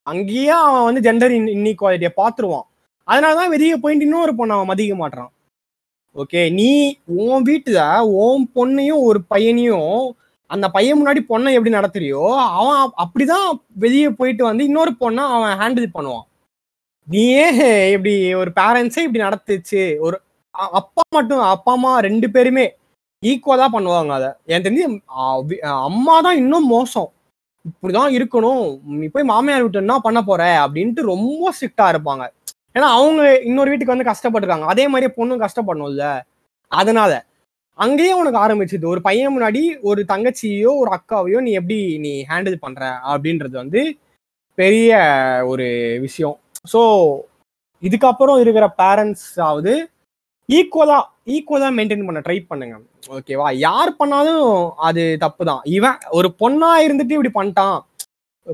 [0.07, 2.67] அங்கேயே அவன் வந்து ஜெண்டர் இன் இன்இக்வாலிட்டியை பார்த்துருவான்.
[3.07, 5.31] அதனால தான் வெளியே போயிட்டு இன்னொரு பொண்ணை அவன் மதிக்க மாட்டான்
[6.15, 6.69] ஓகே நீ
[7.23, 7.81] உன் வீட்டில்
[8.23, 9.97] உன் பொண்ணையும் ஒரு பையனையும்
[10.49, 12.23] அந்த பையன் முன்னாடி பொண்ணை எப்படி நடத்துறியோ
[12.59, 13.47] அவன் அப்படிதான்
[13.83, 16.26] வெளியே போயிட்டு வந்து இன்னொரு பொண்ணை அவன் ஹேண்டில் பண்ணுவான்.
[17.07, 17.43] நீயே
[17.95, 19.81] இப்படி ஒரு பேரண்ட்ஸே இப்படி நடத்துச்சு.
[20.05, 20.17] ஒரு
[20.77, 22.65] அப்பா மட்டும் அப்பா அம்மா ரெண்டு பேருமே
[23.23, 24.29] ஈக்குவலா பண்ணுவாங்க அதை.
[24.45, 24.87] எனக்கு தெரிஞ்சு
[25.89, 27.09] அம்மா தான் இன்னும் மோசம்.
[27.69, 28.65] இப்படிதான் இருக்கணும்.
[28.99, 30.43] நீ போய் மாமியார் வீட்டு என்ன பண்ண போற?
[30.65, 32.25] அப்படின்ட்டு ரொம்ப ஸ்ட்ரிக்டா இருப்பாங்க.
[32.75, 34.67] ஏன்னா அவங்க இன்னொரு வீட்டுக்கு வந்து கஷ்டப்பட்டிருக்காங்க.
[34.73, 36.07] அதே மாதிரி பொண்ணும் கஷ்டப்படணும்ல.
[36.71, 37.11] அதனால
[37.79, 38.85] அங்கேயே உனக்கு ஆரம்பிச்சது.
[38.93, 42.83] ஒரு பையன் முன்னாடி ஒரு தங்கச்சியோ ஒரு அக்காவையோ நீ எப்படி நீ ஹேண்டில் பண்ற?
[43.13, 43.81] அப்படின்றது வந்து
[44.57, 44.91] பெரிய
[45.45, 45.65] ஒரு
[46.05, 46.37] விஷயம்.
[46.73, 46.82] ஸோ
[47.84, 49.73] இதுக்கப்புறம் இருக்கிற பேரண்ட்ஸ் ஈக்குவலாக
[50.49, 50.97] ஈக்குவலா
[51.36, 52.75] ஈக்குவலா மெயின்டைன் பண்ண ட்ரை பண்ணுங்க.
[53.15, 54.45] ஓகேவா யார் பண்ணாலும்
[54.88, 57.77] அது தப்பு தான் இவன் ஒரு பொண்ணா இருந்துட்டு இப்படி பண்ணிட்டான்.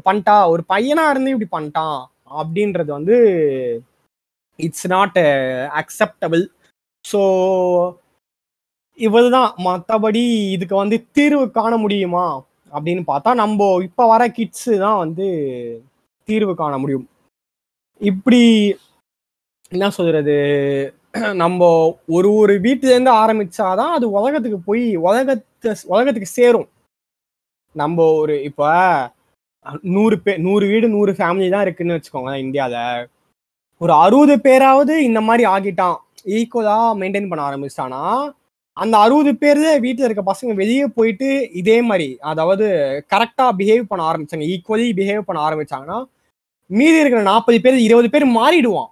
[0.07, 1.99] பண்ணிட்டா ஒரு பையனா இருந்து இப்படி பண்ணிட்டான்
[2.39, 3.17] அப்படின்றது வந்து
[4.59, 5.19] இட்ஸ் நாட்
[5.81, 6.43] அக்செப்டபிள்
[7.05, 7.21] ஸோ
[8.99, 10.23] இவ்வளவுதான் மற்றபடி
[10.55, 12.25] இதுக்கு வந்து தீர்வு காண முடியுமா
[12.73, 15.27] அப்படின்னு பார்த்தா நம்ம இப்போ வர கிட்ஸு தான் வந்து
[16.27, 17.07] தீர்வு காண முடியும்.
[18.01, 18.41] இப்படி
[19.71, 20.35] என்ன சொல்றது?
[21.41, 21.61] நம்ம
[22.15, 26.67] ஒரு ஒரு வீட்டுலேருந்து ஆரம்பிச்சாதான் அது உலகத்துக்கு போய் உலகத்தை உலகத்துக்கு சேரும்.
[27.75, 28.69] நம்ம ஒரு இப்போ
[29.95, 33.07] நூறு பேர் நூறு வீடு நூறு ஃபேமிலி தான் இருக்குன்னு வச்சுக்கோங்களேன் இந்தியாவில்
[33.81, 35.97] ஒரு அறுபது பேராவது இந்த மாதிரி ஆகிட்டான்.
[36.37, 38.01] ஈக்குவலாக மெயின்டைன் பண்ண ஆரம்பிச்சிட்டானா
[38.77, 41.29] அந்த அறுபது பேர் வீட்டில் இருக்க பசங்க வெளியே போயிட்டு
[41.61, 42.65] இதே மாதிரி அதாவது
[43.13, 44.45] கரெக்டாக பிஹேவ் பண்ண ஆரம்பிச்சாங்க.
[44.53, 45.99] ஈக்குவலி பிஹேவ் பண்ண ஆரம்பிச்சாங்கன்னா
[46.69, 48.89] மீதி இருக்கிற நாற்பது பேர் இருபது பேர் மாறிடுவான்.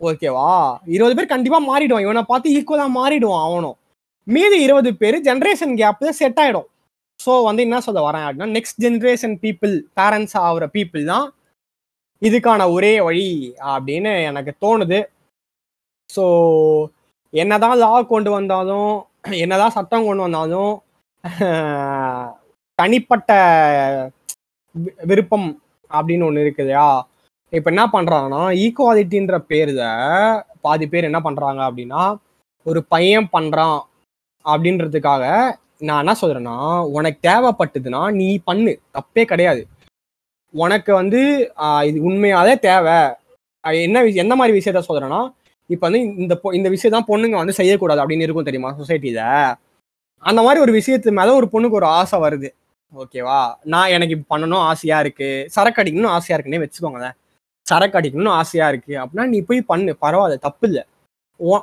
[0.00, 0.50] ஓகேவா
[0.96, 2.04] இருபது பேர் கண்டிப்பா மாறிடுவான்.
[2.06, 3.76] இவனை பார்த்து ஈக்குவலா மாறிடுவான் அவனும்.
[4.26, 6.68] மீதி இருபது பேர் ஜென்ரேஷன் கேப்ல செட் ஆயிடும்.
[7.20, 11.26] ஸோ வந்து என்ன சொல்ல வரேன் அப்படின்னா நெக்ஸ்ட் ஜென்ரேஷன் பீப்புள் பேரண்ட்ஸ் ஆகிற பீப்புள் தான்
[12.22, 13.28] இதுக்கான ஒரே வழி
[13.74, 15.00] அப்படின்னு எனக்கு தோணுது.
[16.10, 16.24] ஸோ
[17.34, 18.90] என்னதான் லா கொண்டு வந்தாலும்
[19.44, 20.72] என்னதான் சட்டம் கொண்டு வந்தாலும்
[22.78, 23.30] தனிப்பட்ட
[25.10, 25.46] விருப்பம்
[25.90, 26.86] அப்படின்னு ஒன்று இருக்குதுயா?
[27.52, 29.84] இப்போ என்ன பண்றாங்கன்னா ஈக்குவாலிட்டின்ற பேரில்
[30.66, 32.02] பாதி பேர் என்ன பண்றாங்க அப்படின்னா
[32.66, 33.78] ஒரு பையன் பண்ணுறான்
[34.44, 35.24] அப்படின்றதுக்காக
[35.88, 36.56] நான் என்ன சொல்கிறேன்னா
[36.96, 38.72] உனக்கு தேவைப்பட்டதுன்னா நீ பண்ணு.
[38.96, 39.62] தப்பே கிடையாது.
[40.54, 41.20] உனக்கு வந்து
[41.88, 42.98] இது உண்மையாலே தேவை.
[43.86, 45.20] என்ன எந்த மாதிரி விஷயத்த சொல்கிறேன்னா
[45.70, 49.22] இப்போ வந்து இந்த இந்த விஷயம் தான் பொண்ணுங்க வந்து செய்யக்கூடாது அப்படின்னு இருக்கும் தெரியுமா சொசைட்டியில்
[50.22, 52.48] அந்த மாதிரி ஒரு விஷயத்து மேலே ஒரு பொண்ணுக்கு ஒரு ஆசை வருது.
[53.02, 53.54] ஓகேவா?
[53.64, 55.46] நான் எனக்கு இப்போ பண்ணணும் ஆசையா இருக்கு.
[55.50, 57.14] சரக்கு அடிக்கணும்னு ஆசையா இருக்குன்னே வச்சுக்கோங்களேன்.
[57.66, 59.96] சரக்கு அடிக்கணும்னு ஆசையா இருக்கு அப்படின்னா நீ போய் பண்ணு.
[60.02, 60.82] பரவாயில்ல தப்பு இல்லை.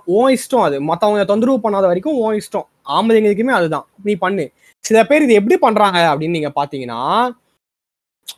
[0.05, 0.77] ஓ இஷ்டம் அது.
[0.81, 2.67] மற்றவங்க தொந்தரவு பண்ணாத வரைக்கும் ஓ இஷ்டம்.
[2.89, 3.85] ஆம்பளைங்களுக்குமே அதுதான்.
[4.03, 4.51] நீ பண்ணு.
[4.79, 7.01] சில பேர் இது எப்படி பண்றாங்க அப்படின்னு நீங்க பாத்தீங்கன்னா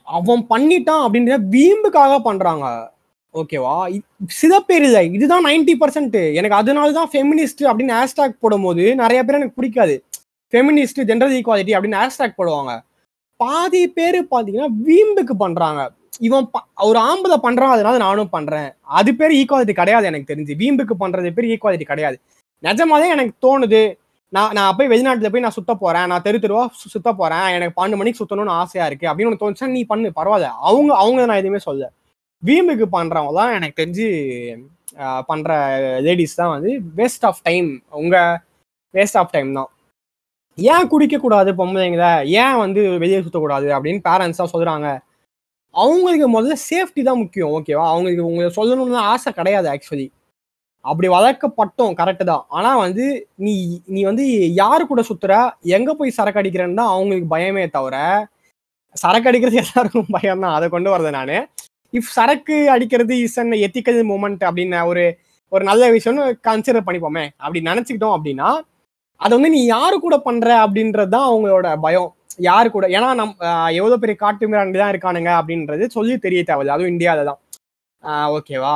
[0.04, 2.92] அவன் பண்ணிட்டான் அப்படின்ற வீம்புக்காக பண்றாங்க.
[3.34, 4.02] ஓகேவா?
[4.28, 5.14] சில பேர் இல்லை.
[5.14, 9.96] இதுதான் நைன்டி பர்சன்ட் எனக்கு அதனால தான் ஃபெமினிஸ்ட் அப்படின்னு ஹேஷ்டாக் போடும்போது நிறைய பேர் எனக்கு பிடிக்காது.
[10.54, 12.74] ஃபெமினிஸ்ட் ஜென்ரல் ஈக்குவாலிட்டி அப்படின்னு ஹேஷ்டாக் போடுவாங்க.
[13.40, 15.82] பாதி பேர் பார்த்தீங்கன்னா வீம்புக்கு பண்றாங்க.
[16.28, 16.46] இவன்
[16.90, 18.70] ஒரு ஆம்பளை பண்றான் அதனால நானும் பண்றேன்.
[19.00, 20.54] அது பேர் ஈக்குவாலிட்டி கிடையாது எனக்கு தெரிஞ்சு.
[20.62, 22.18] வீம்புக்கு பண்றது பேர் ஈக்குவாலிட்டி கிடையாது.
[22.64, 23.82] நிஜமாவே எனக்கு தோணுது.
[24.34, 26.08] நான் நான் போய் வெளிநாட்டில் போய் நான் சுத்த போறேன்.
[26.12, 26.64] நான் தெரு தெருவா
[26.94, 27.48] சுத்த போறேன்.
[27.56, 29.10] எனக்கு பன்னெண்டு மணிக்கு சுத்தணும்னு ஆசையா இருக்கு.
[29.10, 30.10] அப்படின்னு ஒன்று தோணுச்சா நீ பண்ணு.
[30.20, 30.50] பரவாயில்ல.
[30.70, 31.92] அவங்க அவங்க நான் எதுவுமே சொல்ல
[32.44, 34.08] வீம்புக்கு பண்றவங்க தான் எனக்கு தெரிஞ்சு
[35.30, 35.52] பண்ற
[36.08, 37.70] லேடிஸ் தான் வந்து வேஸ்ட் ஆஃப் டைம்
[38.02, 38.16] உங்க
[38.94, 39.70] வேஸ்ட் ஆஃப் டைம் தான்.
[40.58, 42.08] ஏன் குடிக்க கூடாது பொம்பளைங்கள?
[42.44, 44.88] ஏன் வந்து வெளியே சுத்தக்கூடாது அப்படின்னு பேரண்ட்ஸ் தான் சொல்றாங்க.
[45.76, 50.08] அவங்களுக்கு முதல்ல சேஃப்டி தான் முக்கியம் ஓகேவா அவங்களுக்கு உங்களுக்கு சொல்லணும்னு ஆசை கிடையாது ஆக்சுவலி
[50.86, 52.44] அப்படி வளர்க்கப்பட்டோம் கரெக்டு தான்.
[52.58, 53.06] ஆனால் வந்து
[53.46, 53.54] நீ
[53.94, 54.24] நீ வந்து
[54.62, 55.34] யார் கூட சுத்துற?
[55.78, 57.96] எங்கே போய் சரக்கு அடிக்கிறேன்னு தான் அவங்களுக்கு பயமே தவிர
[58.96, 60.56] சரக்கு அடிக்கிறது எல்லாருக்கும் பயம் தான்.
[60.58, 61.36] அதை கொண்டு வரது நான்.
[61.98, 65.06] இஃப் சரக்கு அடிக்கிறது இஸ் அன் எத்திக்கல் மூமெண்ட் அப்படின்னு ஒரு
[65.52, 67.26] ஒரு நல்ல விஷயம்னு கன்சிடர் பண்ணிப்போமே.
[67.44, 68.50] அப்படி நினச்சிக்கிட்டோம் அப்படின்னா
[69.24, 72.10] அதை வந்து நீ யாரு கூட பண்ற அப்படின்றது தான் அவங்களோட பயம்.
[72.48, 72.86] யாரு கூட?
[72.98, 73.34] ஏன்னா நம்
[73.80, 76.76] எவ்வளோ பெரிய காட்டு மிராண்டி தான் இருக்கானுங்க அப்படின்றது சொல்லி தெரிய தேவையில்ல.
[76.76, 77.40] அதுவும் இந்தியாவில தான்.
[78.38, 78.76] ஓகேவா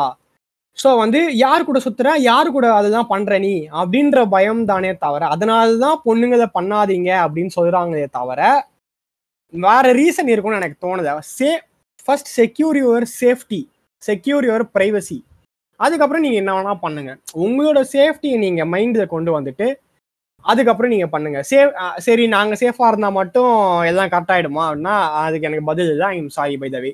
[0.78, 2.10] ஸோ வந்து யார் கூட சுத்துற?
[2.30, 3.54] யார் கூட அதுதான் பண்ற நீ?
[3.82, 8.42] அப்படின்ற பயம் தானே தவிர அதனால தான் பொண்ணுங்களை பண்ணாதீங்க அப்படின்னு சொல்றாங்களே தவிர
[9.54, 11.10] வேற ரீசன் இருக்கும்னு எனக்கு தோணுது.
[11.38, 11.50] Say
[12.06, 13.62] first secure your safety
[14.04, 15.18] secure your privacy
[15.80, 17.12] அதுக்கப்புறம் நீங்கள் என்ன வேணால் பண்ணுங்க.
[17.46, 19.68] உங்களோட சேஃப்டியை நீங்கள் மைண்டில் கொண்டு வந்துட்டு
[20.46, 21.40] அதுக்கப்புறம் நீங்க பண்ணுங்க.
[21.52, 21.74] சேஃப்
[22.06, 23.54] சரி நாங்க சேஃபா இருந்தா மட்டும்
[23.90, 26.08] எல்லாம் கரெக்ட் ஆயிடுமா அப்படின்னா அதுக்கு எனக்கு பதில் இல்லை.
[26.16, 26.92] ஐம் சாரி பை தவி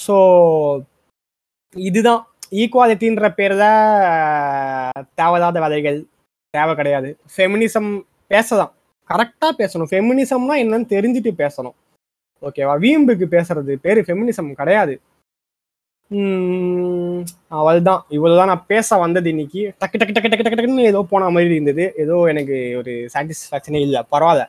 [0.00, 0.16] ஸோ
[1.76, 2.22] இதுதான்.
[2.60, 3.64] ஈக்குவாலிட்டின்ற பேர்ல
[5.20, 5.98] தேவையில்லாத வேலைகள்
[6.54, 7.10] தேவை கிடையாது.
[7.34, 7.90] ஃபெமினிசம்
[8.32, 8.72] பேசலாம்.
[9.10, 9.90] கரெக்டா பேசணும்.
[9.90, 11.76] ஃபெமினிசம்னா என்னன்னு தெரிஞ்சுட்டு பேசணும்.
[12.42, 14.94] ஓகேவா வீம்புக்கு பேசுறது பேரு ஃபெமினிசம் கிடையாது.
[17.48, 18.04] அவள்தான்.
[18.08, 19.74] இவ்வளவுதான் நான் பேச வந்தது இன்னைக்கு.
[19.80, 21.92] டக்கு டக்கு டக்கு டக்கு டக்குன்னு ஏதோ போன மாதிரி இருந்தது.
[21.96, 24.02] ஏதோ எனக்கு ஒரு சாட்டிஸ்ஃபேக்ஷனே இல்லை.
[24.12, 24.44] பரவாயில்ல.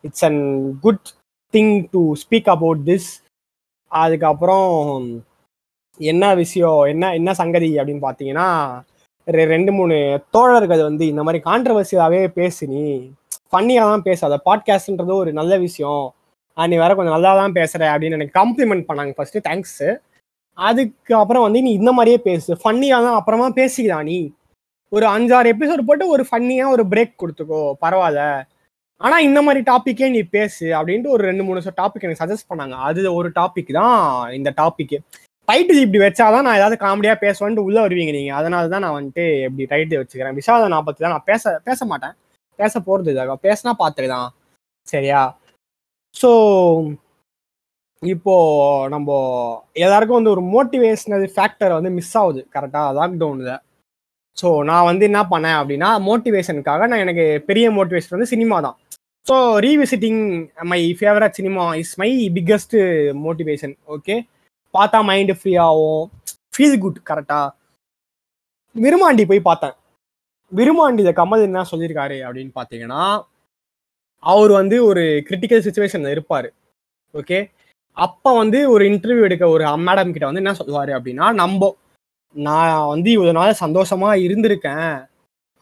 [0.00, 0.42] It's an
[0.80, 1.08] good
[1.54, 3.08] thing to speak about this
[3.90, 4.68] அதுக்கப்புறம்
[6.00, 8.48] என்ன விஷயம் என்ன என்ன சங்கதி அப்படின்னு பார்த்தீங்கன்னா
[9.26, 9.96] ரெண்டு மூணு
[10.30, 13.10] தோழர்கள் வந்து இந்த மாதிரி கான்ட்ரவர்சியாகவே பேசு நீ
[13.50, 14.40] ஃபன்னியாக தான் பேசாத.
[14.44, 16.14] பாட்காஸ்ட்ன்றது ஒரு நல்ல விஷயம்.
[16.56, 19.88] நீ வேற கொஞ்சம் நல்லா தான் பேசுகிற அப்படின்னு எனக்கு காம்ப்ளிமெண்ட் பண்ணாங்க ஃபர்ஸ்ட் தேங்க்ஸு
[20.68, 22.50] அதுக்கு அப்புறம் வந்து நீ இந்த மாதிரியே பேசு.
[22.62, 24.18] ஃபன்னியாக தான் அப்புறமா பேசிக்கலாம் நீ.
[24.92, 28.22] ஒரு அஞ்சாறு எபிசோடு போட்டு ஒரு ஃபன்னியாக ஒரு பிரேக் கொடுத்துக்கோ பரவாயில்ல.
[29.00, 32.76] ஆனால் இந்த மாதிரி டாப்பிக்கே நீ பேசு அப்படின்ட்டு ஒரு ரெண்டு மூணு டாபிக் எனக்கு சஜஸ்ட் பண்ணாங்க.
[32.88, 33.98] அது ஒரு டாபிக் தான்
[34.38, 34.98] இந்த டாப்பிக்கு
[35.48, 39.64] டைட்டில் இப்படி வச்சாதான் நான் ஏதாவது காமெடியாக பேசுவேன்ட்டு உள்ளே வருவீங்க நீங்கள் அதனால தான் நான் வந்துட்டு இப்படி
[39.72, 40.36] டைட்டில் வச்சுக்கிறேன்.
[40.40, 42.14] விசாத நான் பற்றி தான் நான் பேச பேச மாட்டேன்.
[42.58, 44.28] பேச போகிறது இதாக பேசினா பார்த்துக்கலாம்
[44.92, 45.22] சரியா?
[46.20, 46.30] ஸோ
[48.02, 48.34] இப்போ
[48.92, 49.08] நம்ம
[49.84, 52.40] எல்லாருக்கும் வந்து ஒரு மோட்டிவேஷனல் ஃபேக்டர் வந்து மிஸ் ஆகுது.
[52.54, 53.58] கரெக்டாக லாக்டவுனில்
[54.40, 58.76] ஸோ நான் வந்து என்ன பண்ணேன் அப்படின்னா மோட்டிவேஷனுக்காக நான் எனக்கு பெரிய மோட்டிவேஷன் வந்து சினிமா தான்.
[59.26, 59.34] So
[59.66, 60.22] revisiting
[60.72, 62.76] my favourite cinema is my biggest
[63.26, 64.16] motivation okay
[64.74, 66.02] பார்த்தா மைண்டு ஃப்ரீ ஆகும்.
[66.54, 67.54] ஃபீல் குட் கரெக்டாக
[68.76, 69.76] விருமாண்டி போய் பார்த்தேன்.
[70.52, 73.02] விருமாண்டியில் கமல் என்ன சொல்லியிருக்காரு அப்படின்னு பார்த்தீங்கன்னா
[74.22, 76.48] அவர் வந்து ஒரு கிரிட்டிக்கல் சுச்சுவேஷனில் இருப்பார்.
[77.14, 77.38] ஓகே
[77.96, 81.70] அப்போ வந்து ஒரு இன்டர்வியூ எடுக்க ஒரு மேடம் கிட்ட வந்து என்ன சொல்லுவார் அப்படின்னா நம்ம
[82.36, 84.92] நான் வந்து இவ்வளவு நாள் சந்தோஷமா இருந்திருக்கேன்.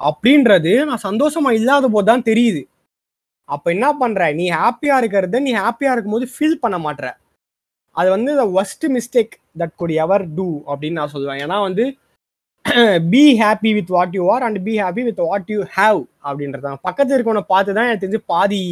[0.01, 2.63] அப்படின்றது நான் சந்தோஷமா இல்லாத போது தான் தெரியுது.
[3.49, 4.23] அப்போ என்ன பண்ற?
[4.41, 7.07] நீ ஹாப்பியா இருக்கிறத நீ ஹாப்பியா இருக்கும்போது ஃபீல் பண்ண மாட்ற.
[7.97, 11.41] அது வந்து the worst mistake that could ever do அப்படின்னு நான் சொல்லுவேன்.
[11.45, 11.85] ஏன்னா வந்து
[13.13, 17.17] be happy with what you are and be happy with what you have அப்படின்றத பக்கத்தில்
[17.17, 18.63] இருக்கவனை பார்த்து தான் எனக்கு தெரிஞ்சு பாதி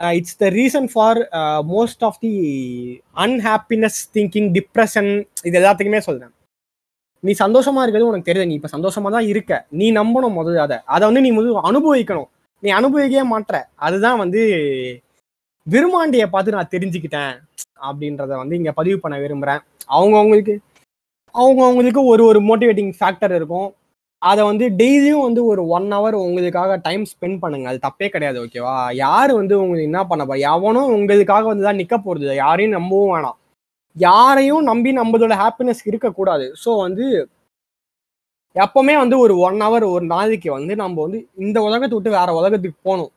[0.00, 1.18] it's the reason for
[1.74, 2.32] most of the
[3.24, 5.10] unhappiness thinking depression
[5.48, 6.32] இது எல்லாத்துக்குமே சொல்கிறேன்
[7.22, 8.48] நீ சந்தோஷமா இருக்கிறது உனக்கு தெரியுது.
[8.50, 9.52] நீ இப்போ சந்தோஷமா தான் இருக்க.
[9.80, 10.78] நீ நம்பணும் முதல்ல அதை.
[10.94, 12.28] அதை வந்து நீ முதல் அனுபவிக்கணும்.
[12.62, 13.54] நீ அனுபவிக்கவே மாட்ற.
[13.86, 14.40] அதுதான் வந்து
[15.66, 17.34] விருமாண்டியை பார்த்து நான் தெரிஞ்சுக்கிட்டேன்
[17.88, 19.62] அப்படின்றத வந்து இங்கே பதிவு பண்ண விரும்புகிறேன்
[19.96, 20.54] அவங்கவுங்களுக்கு
[21.34, 23.68] அவங்கவுங்களுக்கு ஒரு ஒரு மோட்டிவேட்டிங் ஃபேக்டர் இருக்கும்.
[24.30, 27.66] அதை வந்து டெய்லியும் வந்து ஒரு ஒன் ஹவர் உங்களுக்காக டைம் ஸ்பெண்ட் பண்ணுங்க.
[27.70, 30.42] அது தப்பே கிடையாது ஓகேவா யார் வந்து உங்களுக்கு என்ன பண்ண போறா?
[30.52, 32.36] எவனும் உங்களுக்காக வந்து தான் நிற்க போறது இல்லை.
[32.44, 33.38] யாரையும் நம்பவும் வேணாம்.
[33.96, 36.46] யாரையும் நம்பி நம்மளோட ஹாப்பினஸ் இருக்கக்கூடாது.
[36.62, 37.06] ஸோ வந்து
[38.56, 42.78] எப்பவுமே வந்து ஒரு ஒன் ஹவர் ஒரு நாளைக்கு வந்து நம்ம வந்து இந்த உலகத்தை விட்டு வேற உலகத்துக்கு
[42.88, 43.12] போகணும்.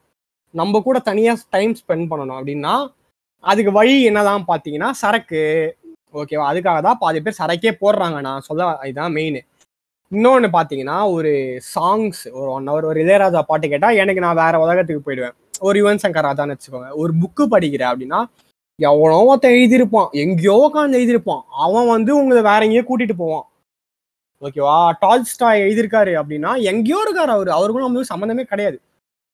[0.54, 2.38] நம்ம கூட தனியாக டைம் ஸ்பெண்ட் பண்ணணும்.
[2.40, 2.74] அப்படின்னா
[3.44, 5.44] அதுக்கு வழி என்னதான் பார்த்தீங்கன்னா சரக்கு.
[6.22, 8.18] ஓகேவா அதுக்காக தான் பாதி பேர் சரக்கே போடுறாங்க.
[8.28, 9.40] நான் சொல்ல இதுதான் மெயின்
[10.12, 15.12] இன்னொன்று பார்த்தீங்கன்னா ஒரு சாங்ஸ் ஒரு ஒன் ஹவர் ஒரு இளையராஜா பாட்டு கேட்டால் எனக்கு நான் வேற உலகத்துக்கு
[15.12, 15.36] போயிடுவேன்.
[15.60, 16.90] ஒரு யுவன் சங்கர் ராஜான்னு வச்சுக்கோங்க.
[16.92, 18.26] ஒரு புக்கு படிக்கிறேன் அப்படின்னா
[18.76, 20.10] எவனோ ஒருத்தன் எழுதியிருப்பான்.
[20.12, 21.42] எங்கேயோ உட்காந்து எழுதியிருப்பான்.
[21.50, 23.46] அவன் வந்து உங்களை வேற எங்கேயோ கூட்டிட்டு போவான்.
[24.42, 27.52] ஓகேவா டால்ஸ்டாய் எழுதியிருக்காரு அப்படின்னா எங்கேயோ இருக்காரு அவரு.
[27.52, 28.82] அவருக்கும் நம்மளுக்கு சம்மந்தமே கிடையாது.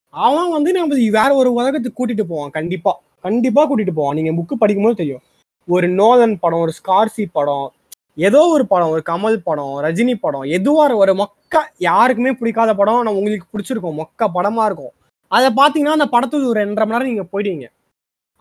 [0.09, 2.49] அவன் வந்து நம்ம வேற ஒரு உலகத்துக்கு கூட்டிட்டு போவான்.
[2.49, 3.01] கண்டிப்பா.
[3.21, 4.15] கண்டிப்பா கூட்டிட்டு போவான்.
[4.15, 5.21] நீங்க புக்கு படிக்கும்போது தெரியும்.
[5.67, 7.71] ஒரு நோலன் படம் ஒரு ஸ்கார்சி படம்
[8.17, 13.19] ஏதோ ஒரு படம் ஒரு கமல் படம் ரஜினி படம் எதுவாக ஒரு மொக்க யாருக்குமே பிடிக்காத படம் நம்ம
[13.21, 13.99] உங்களுக்கு பிடிச்சிருக்கும்.
[14.01, 14.93] மொக்க படமா இருக்கும்.
[15.31, 17.67] அதை பார்த்தீங்கன்னா அந்த படத்துக்கு ஒரு ரெண்டரை மணி நேரம் நீங்கள் போயிடுவீங்க.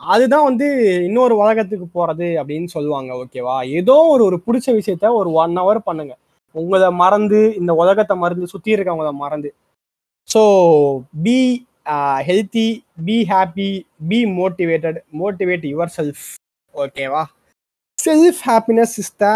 [0.01, 0.67] அதுதான் வந்து
[1.09, 3.57] இன்னொரு உலகத்துக்கு போறது அப்படின்னு சொல்லுவாங்க ஓகேவா?
[3.81, 6.15] ஏதோ ஒரு ஒரு பிடிச்ச விஷயத்த ஒரு ஒன் ஹவர் பண்ணுங்க.
[6.55, 9.51] உங்களை மறந்து இந்த உலகத்தை மறந்து சுத்தி இருக்கவங்கள மறந்து.
[10.29, 10.43] So
[11.27, 11.39] be
[12.29, 12.67] healthy
[13.07, 13.71] be happy
[14.11, 16.27] be motivated motivate your self
[16.75, 17.23] ஓகேவா?
[17.99, 19.27] Self happiness is the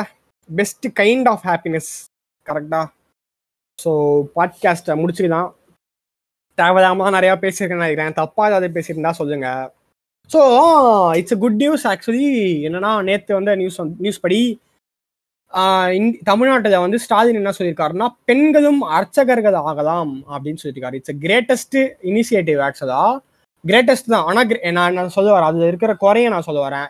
[0.49, 1.91] best kind of happiness
[2.47, 2.87] கரெக்டாக
[3.79, 3.91] ஸோ
[4.37, 5.49] பாட்காஸ்ட்டை முடிச்சுக்கலாம்.
[6.59, 8.17] தேவையில்லாமல் தான் நிறையா பேசியிருக்கேன் நினைக்கிறேன்.
[8.21, 9.49] தப்பாக ஏதாவது பேசியிருந்தா சொல்லுங்க.
[10.31, 10.41] So
[11.19, 12.29] it's a good news actually
[12.69, 14.41] என்னன்னா நேற்று வந்து நியூஸ் நியூஸ் படி
[16.31, 20.99] தமிழ்நாட்டில் வந்து ஸ்டாலின் என்ன சொல்லியிருக்காருன்னா பெண்களும் அர்ச்சகர்கள் ஆகலாம் அப்படின்னு சொல்லியிருக்காரு.
[21.01, 21.79] இட்ஸ் கிரேட்டஸ்ட்
[22.11, 23.13] இனிஷியேட்டிவ் ஆக்சுவலாக
[23.65, 24.27] கிரேட்டஸ்ட் தான்.
[24.29, 24.49] ஆனால்
[24.79, 25.49] நான் நான் சொல்ல வரேன்.
[25.51, 26.89] அதில் இருக்கிற குறைய நான் சொல்ல வரேன்.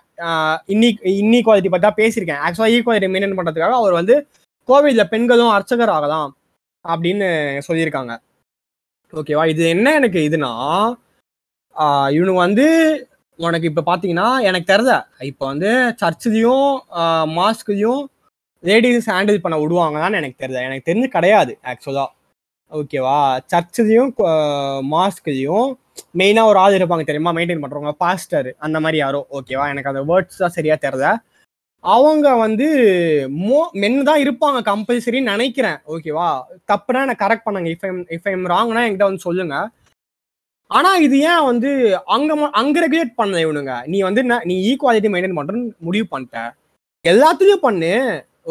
[0.74, 0.88] இன்னி
[1.22, 2.42] இன்இக்வாலிட்டி பற்றி தான் பேசியிருக்கேன்.
[2.46, 4.16] ஆக்சுவலாக ஈக்குவாலிட்டி மெயின்டைன் பண்ணுறதுக்காக அவர் வந்து
[4.68, 6.30] கோவிலில் பெண்களும் அர்ச்சகர் ஆகலாம்
[6.84, 7.26] அப்படின்னு
[7.68, 8.14] சொல்லியிருக்காங்க.
[9.12, 10.52] ஓகேவா இது என்ன எனக்கு இதுனா
[12.16, 12.66] இவனுக்கு வந்து
[13.38, 14.92] உனக்கு இப்போ பார்த்தீங்கன்னா எனக்கு தெரில
[15.30, 15.70] இப்போ வந்து
[16.02, 16.68] சர்ச்சுலேயும்
[17.38, 18.02] மாஸ்க்லேயும்
[18.64, 22.08] லேடிஸ் ஹேண்டில் பண்ண விடுவாங்கன்னு எனக்கு தெரியல எனக்கு தெரிஞ்சு கிடையாது ஆக்சுவலாக
[22.72, 23.18] ஓகேவா
[23.52, 24.12] சர்ச்சுலேயும்
[24.94, 25.68] மாஸ்க்லேயும்
[26.20, 27.32] மெயினாக ஒரு ஆள் இருப்பாங்க தெரியுமா?
[27.38, 29.20] மெயின்டைன் பண்ணுறவங்க பாஸ்டர் அந்த மாதிரி யாரோ.
[29.38, 31.06] ஓகேவா எனக்கு அந்த வேர்ட்ஸ் தான் சரியாக தெரில
[31.84, 32.66] அவங்க வந்து
[33.46, 35.76] மோ மென்னு தான் இருப்பாங்க கம்பல்சரின்னு நினைக்கிறேன்.
[35.94, 36.28] ஓகேவா
[36.70, 37.68] தப்புனா எனக்கு கரெக்ட் பண்ணுங்க.
[37.74, 39.56] இஃப் ஐம் இஃப் ஐம் ராங்னா என்கிட்ட வந்து சொல்லுங்க.
[40.70, 41.70] ஆனா இது ஏன் வந்து
[42.14, 43.74] அங்க அங்க ரெகுலேட் பண்ணல இவனுங்க?
[43.92, 46.38] நீ வந்து நீ ஈக்குவாலிட்டி மெயின்டைன் பண்றன்னு முடிவு பண்ணிட்ட.
[47.04, 47.92] எல்லாத்துலயும் பண்ணு.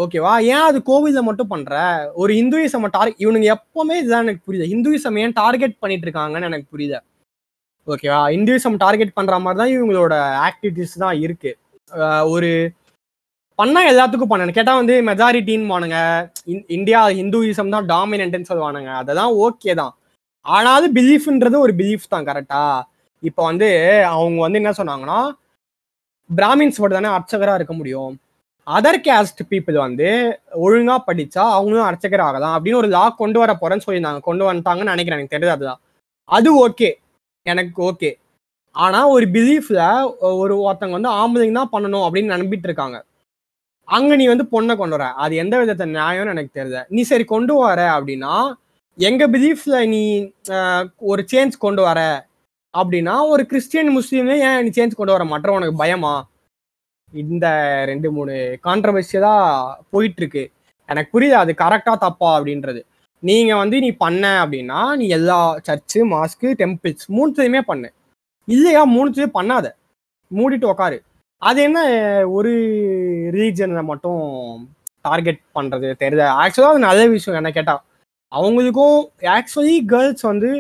[0.03, 1.73] ஓகேவா ஏன் அது கோவில மட்டும் பண்ற?
[2.21, 4.69] ஒரு ஹிந்துயிசம் டார்கெட் இவனுங்க எப்பவுமே இதுதான் எனக்கு புரியுது.
[4.73, 6.99] ஹிந்துயிசம் ஏன் டார்கெட் பண்ணிட்டு இருக்காங்கன்னு எனக்கு புரியுது.
[7.93, 10.13] ஓகேவா இந்துவிசம் டார்கெட் பண்ற மாதிரி தான் இவங்களோட
[10.47, 11.51] ஆக்டிவிட்டிஸ் தான் இருக்கு.
[12.33, 12.49] ஒரு
[13.59, 15.99] பண்ணா எல்லாத்துக்கும் பண்ணணும் கேட்டால் வந்து மெஜாரிட்டின்னு வானுங்க.
[16.77, 18.91] இந்தியா ஹிந்துயிசம் தான் டாமினன்ட்னு சொல்லுவானுங்க.
[19.01, 19.93] அதெல்லாம் ஓகே தான்.
[20.45, 22.63] ஆனாலும் பிலீஃப்ன்றது ஒரு பிலீஃப் தான் கரெக்டா
[23.23, 23.69] இப்போ வந்து
[24.15, 25.19] அவங்க வந்து என்ன சொன்னாங்கன்னா
[26.29, 28.11] பிராமின்ஸ் மட்டும் தானே அர்ச்சகராக இருக்க முடியும்.
[28.67, 30.09] அதர் கேஸ்ட் பீப்புள் வந்து
[30.65, 34.21] ஒழுங்காக படித்தா அவங்களும் அர்ச்சகர் ஆகலாம் அப்படின்னு ஒரு லா கொண்டு வர போகிறேன்னு சொல்லியிருந்தாங்க.
[34.29, 35.19] கொண்டு வந்துட்டாங்கன்னு நினைக்கிறேன்.
[35.19, 35.81] எனக்கு தெரியாது அதுதான்.
[36.29, 36.89] அது ஓகே
[37.45, 38.11] எனக்கு ஓகே
[38.75, 39.81] ஆனால் ஒரு பிலீஃப்ல
[40.43, 42.97] ஒரு ஒருத்தவங்க வந்து ஆம்பளைங்க தான் பண்ணணும் அப்படின்னு நம்பிட்டு இருக்காங்க.
[43.87, 45.07] அங்க நீ வந்து பொண்ணை கொண்டு வர.
[45.23, 46.79] அது எந்த விதத்தை நியாயம்னு எனக்கு தெரியல.
[46.95, 48.33] நீ சரி கொண்டு வர அப்படின்னா
[48.99, 50.01] எங்க பிலீஃப்ல நீ
[51.11, 51.99] ஒரு சேஞ்ச் கொண்டு வர
[52.73, 55.51] அப்படின்னா ஒரு கிறிஸ்டியன் முஸ்லீமே ஏன் நீ சேஞ்ச் கொண்டு வர மாட்டேற?
[55.59, 56.15] உனக்கு பயமா?
[57.13, 57.45] இந்த
[57.91, 58.33] ரெண்டு மூணு
[58.67, 59.35] கான்ட்ரவர்சியலா
[59.93, 60.43] போயிட்டு இருக்கு.
[60.89, 62.81] எனக்கு புரியுது அது கரெக்டா தப்பா அப்படின்றது.
[63.27, 67.89] நீங்க வந்து நீ பண்ண அப்படின்னா நீ எல்லா சர்ச்சு மாஸ்க்கு டெம்பிள்ஸ் மூணுத்தையுமே பண்ணு.
[68.47, 68.81] இல்லையா?
[68.95, 69.67] மூணுத்தையும் பண்ணாத.
[70.31, 70.97] மூடிட்டு உக்காரு.
[71.41, 71.79] அது என்ன
[72.37, 72.51] ஒரு
[73.35, 74.21] ரிலீஜனை மட்டும்
[75.07, 77.75] டார்கெட் பண்றது தெரியுது ஆக்சுவலாக அது நல்ல விஷயம் என்ன கேட்டா
[78.31, 78.97] அவங்களுக்கும்
[79.37, 80.51] ஆக்சுவலி கேர்ள்ஸ் வந்து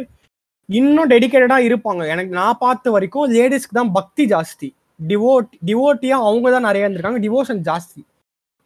[0.69, 2.03] இன்னும் டெடிக்கேட்டடாக இருப்பாங்க.
[2.13, 4.69] எனக்கு நான் பார்த்த வரைக்கும் லேடிஸ்க்கு தான் பக்தி ஜாஸ்தி.
[5.09, 7.21] டிவோட் டிவோட்டியாக அவங்க தான் நிறைய இருந்திருக்காங்க.
[7.27, 8.01] டிவோஷன் ஜாஸ்தி.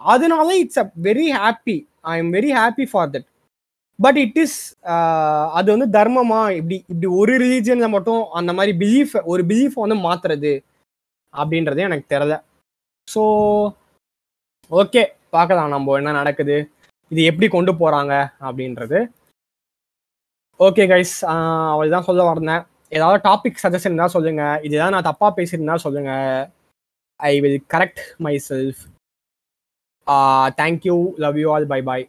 [0.01, 1.77] அதனால it's a very happy
[2.11, 3.27] I am very happy for that
[3.99, 4.57] but it is
[5.57, 10.53] அது வந்து தர்மமா இப்படி இப்படி ஒரு ரிலீஜியன்ல மட்டும் அந்த மாதிரி பிலீஃப் ஒரு பிலீஃப் வந்து மாத்துறது
[11.33, 12.35] அப்படின்றது எனக்கு தெரியல.
[13.07, 13.21] ஸோ
[14.71, 15.03] ஓகே
[15.35, 16.57] பார்க்கலாம் நம்ம என்ன நடக்குது
[17.11, 18.13] இது எப்படி கொண்டு போறாங்க
[18.47, 18.99] அப்படின்றது.
[20.59, 21.15] ஓகே கைஸ்
[21.73, 22.63] அவள் தான் சொல்ல வரேன்
[22.97, 24.43] ஏதாவது டாபிக் சஜஷன் இருந்தால் சொல்லுங்க.
[24.67, 26.13] இதுதான் நான் தப்பா பேசியிருந்தா சொல்லுங்க.
[27.19, 28.81] I will correct my self
[30.61, 32.05] thank you love you all bye bye